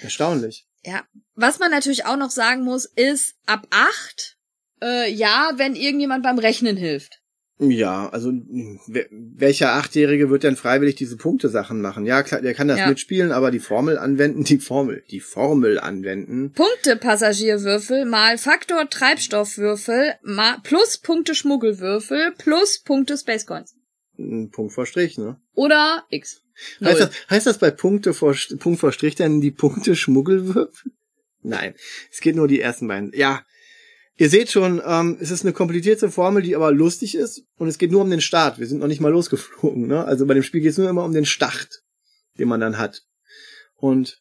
Erstaunlich. 0.00 0.66
Ja. 0.82 1.02
Was 1.34 1.58
man 1.58 1.70
natürlich 1.70 2.06
auch 2.06 2.16
noch 2.16 2.30
sagen 2.30 2.62
muss, 2.62 2.86
ist 2.86 3.34
ab 3.44 3.66
acht, 3.68 4.38
äh, 4.82 5.12
ja, 5.12 5.50
wenn 5.56 5.76
irgendjemand 5.76 6.22
beim 6.22 6.38
Rechnen 6.38 6.78
hilft. 6.78 7.20
Ja, 7.58 8.08
also 8.08 8.32
welcher 9.10 9.74
Achtjährige 9.74 10.28
wird 10.28 10.42
denn 10.42 10.56
freiwillig 10.56 10.96
diese 10.96 11.16
Punktesachen 11.16 11.80
machen? 11.80 12.04
Ja, 12.04 12.24
klar, 12.24 12.40
der 12.40 12.52
kann 12.52 12.66
das 12.66 12.80
ja. 12.80 12.88
mitspielen, 12.88 13.30
aber 13.30 13.52
die 13.52 13.60
Formel 13.60 13.96
anwenden, 13.96 14.42
die 14.42 14.58
Formel, 14.58 15.04
die 15.10 15.20
Formel 15.20 15.78
anwenden. 15.78 16.52
Punkte 16.52 16.96
Passagierwürfel 16.96 18.06
mal 18.06 18.38
Faktor 18.38 18.90
Treibstoffwürfel 18.90 20.14
mal 20.22 20.58
plus 20.64 20.98
Punkte 20.98 21.36
Schmuggelwürfel 21.36 22.32
plus 22.38 22.80
Punkte 22.80 23.16
Spacecoins. 23.16 23.76
Punkt 24.16 24.72
vor 24.72 24.86
Strich, 24.86 25.16
ne? 25.18 25.40
Oder 25.54 26.04
X. 26.10 26.42
Heißt 26.82 27.00
das, 27.00 27.10
heißt 27.30 27.46
das 27.46 27.58
bei 27.58 27.70
Punkte 27.70 28.14
vor, 28.14 28.34
Punkt 28.58 28.80
vor 28.80 28.92
Strich 28.92 29.14
dann 29.14 29.40
die 29.40 29.50
Punkte 29.50 29.94
Schmuggelwürfel? 29.94 30.92
Nein, 31.42 31.74
es 32.10 32.20
geht 32.20 32.36
nur 32.36 32.48
die 32.48 32.60
ersten 32.60 32.88
beiden. 32.88 33.12
Ja, 33.14 33.42
Ihr 34.16 34.30
seht 34.30 34.50
schon, 34.50 34.80
ähm, 34.86 35.18
es 35.20 35.30
ist 35.30 35.42
eine 35.42 35.52
komplizierte 35.52 36.10
Formel, 36.10 36.42
die 36.42 36.54
aber 36.54 36.70
lustig 36.70 37.16
ist 37.16 37.44
und 37.56 37.66
es 37.66 37.78
geht 37.78 37.90
nur 37.90 38.02
um 38.02 38.10
den 38.10 38.20
Start. 38.20 38.58
Wir 38.58 38.66
sind 38.66 38.78
noch 38.78 38.86
nicht 38.86 39.00
mal 39.00 39.10
losgeflogen. 39.10 39.88
Ne? 39.88 40.04
Also 40.04 40.26
bei 40.26 40.34
dem 40.34 40.44
Spiel 40.44 40.60
geht 40.60 40.70
es 40.70 40.78
nur 40.78 40.88
immer 40.88 41.04
um 41.04 41.12
den 41.12 41.26
Start, 41.26 41.82
den 42.38 42.48
man 42.48 42.60
dann 42.60 42.78
hat. 42.78 43.02
Und 43.76 44.20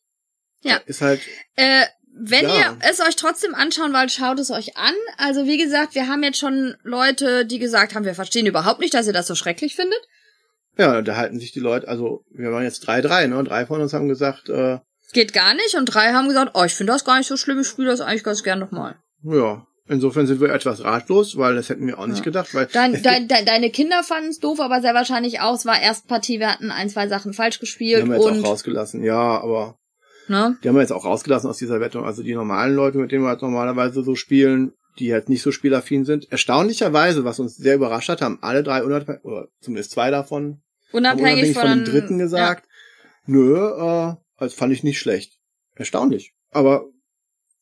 ja, 0.62 0.78
ist 0.86 1.02
halt. 1.02 1.22
Äh, 1.56 1.86
wenn 2.16 2.46
ja. 2.46 2.56
ihr 2.56 2.78
es 2.82 3.02
euch 3.02 3.16
trotzdem 3.16 3.56
anschauen 3.56 3.94
wollt, 3.94 4.12
schaut 4.12 4.40
es 4.40 4.52
euch 4.52 4.78
an. 4.78 4.94
Also 5.18 5.46
wie 5.46 5.58
gesagt, 5.58 5.96
wir 5.96 6.08
haben 6.08 6.24
jetzt 6.24 6.40
schon 6.40 6.76
Leute, 6.84 7.46
die 7.46 7.60
gesagt 7.60 7.96
haben, 7.96 8.06
wir 8.06 8.16
verstehen 8.16 8.46
überhaupt 8.46 8.80
nicht, 8.80 8.94
dass 8.94 9.08
ihr 9.08 9.14
das 9.14 9.28
so 9.28 9.36
schrecklich 9.36 9.76
findet. 9.76 10.00
Ja, 10.78 11.02
da 11.02 11.18
halten 11.18 11.40
sich 11.40 11.52
die 11.52 11.60
Leute, 11.60 11.88
also 11.88 12.24
wir 12.32 12.52
waren 12.52 12.64
jetzt 12.64 12.82
drei, 12.82 13.02
drei, 13.02 13.28
ne? 13.28 13.44
Drei 13.44 13.66
von 13.68 13.82
uns 13.82 13.94
haben 13.94 14.08
gesagt, 14.08 14.50
äh, 14.50 14.80
geht 15.14 15.34
gar 15.34 15.54
nicht 15.54 15.76
und 15.76 15.86
drei 15.86 16.14
haben 16.14 16.28
gesagt, 16.28 16.52
oh, 16.56 16.64
ich 16.64 16.74
finde 16.74 16.94
das 16.94 17.06
gar 17.06 17.20
nicht 17.20 17.28
so 17.28 17.38
schlimm, 17.38 17.62
ich 17.62 17.68
spiele 17.68 17.90
das 17.90 18.02
eigentlich 18.02 18.24
ganz 18.24 18.44
gern 18.44 18.60
nochmal. 18.60 18.96
Ja, 19.24 19.66
Insofern 19.88 20.28
sind 20.28 20.40
wir 20.40 20.50
etwas 20.50 20.84
ratlos, 20.84 21.38
weil 21.38 21.56
das 21.56 21.68
hätten 21.68 21.86
wir 21.86 22.00
auch 22.00 22.08
nicht 22.08 22.20
ja. 22.20 22.24
gedacht. 22.24 22.56
Weil 22.56 22.68
dein, 22.68 23.02
dein, 23.04 23.28
dein, 23.28 23.46
deine 23.46 23.70
Kinder 23.70 24.02
fanden 24.04 24.30
es 24.30 24.40
doof, 24.40 24.62
aber 24.62 24.82
sehr 24.82 24.94
wahrscheinlich 24.94 25.42
auch. 25.42 25.56
Es 25.56 25.66
war 25.66 25.80
Erstpartie, 25.80 26.40
wir 26.40 26.50
hatten 26.50 26.72
ein, 26.72 26.90
zwei 26.90 27.10
Sachen 27.10 27.34
falsch 27.34 27.60
gespielt. 27.60 27.98
Die 27.98 28.02
haben 28.04 28.10
wir 28.10 28.16
jetzt 28.16 28.26
und 28.26 28.46
auch 28.46 28.52
rausgelassen, 28.52 29.04
ja, 29.04 29.42
aber 29.42 29.78
ne? 30.30 30.58
die 30.64 30.70
haben 30.70 30.76
wir 30.76 30.82
jetzt 30.82 30.94
auch 30.94 31.04
rausgelassen 31.04 31.50
aus 31.50 31.58
dieser 31.58 31.82
Wettung. 31.82 32.06
Also 32.06 32.24
die 32.24 32.34
normalen 32.34 32.76
Leute, 32.76 32.98
mit 32.98 33.12
denen 33.12 33.24
wir 33.24 33.30
halt 33.30 33.42
normalerweise 33.42 34.04
so 34.04 34.16
spielen, 34.16 34.72
die 35.00 35.12
halt 35.12 35.28
nicht 35.28 35.42
so 35.42 35.52
spielaffin 35.52 36.06
sind. 36.06 36.32
Erstaunlicherweise, 36.32 37.26
was 37.26 37.40
uns 37.40 37.58
sehr 37.58 37.76
überrascht 37.76 38.08
hat, 38.08 38.22
haben 38.22 38.40
alle 38.42 38.64
drei 38.64 38.84
unabhängig, 38.84 39.26
oder 39.26 39.50
zumindest 39.60 39.92
zwei 39.92 40.12
davon, 40.12 40.62
unabhängig, 40.94 41.24
unabhängig 41.24 41.54
von, 41.54 41.68
von 41.68 41.80
dem 41.80 41.86
dritten 41.86 42.18
gesagt, 42.20 42.68
ja. 42.68 43.04
nö, 43.26 43.58
äh, 43.58 44.16
also 44.38 44.56
fand 44.56 44.72
ich 44.72 44.84
nicht 44.84 45.00
schlecht. 45.00 45.40
Erstaunlich. 45.76 46.34
Aber 46.52 46.86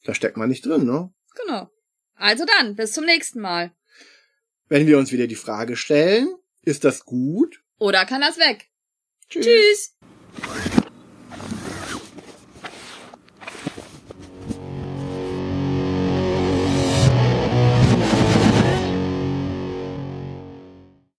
da 0.03 0.13
steckt 0.13 0.37
man 0.37 0.49
nicht 0.49 0.65
drin, 0.65 0.85
ne? 0.85 1.11
Genau. 1.43 1.67
Also 2.21 2.45
dann, 2.45 2.75
bis 2.75 2.91
zum 2.93 3.05
nächsten 3.05 3.41
Mal. 3.41 3.71
Wenn 4.69 4.85
wir 4.85 4.99
uns 4.99 5.11
wieder 5.11 5.25
die 5.25 5.35
Frage 5.35 5.75
stellen, 5.75 6.29
ist 6.61 6.83
das 6.83 7.03
gut? 7.03 7.63
Oder 7.79 8.05
kann 8.05 8.21
das 8.21 8.37
weg? 8.37 8.69
Tschüss. 9.27 9.45
Tschüss. 9.47 10.70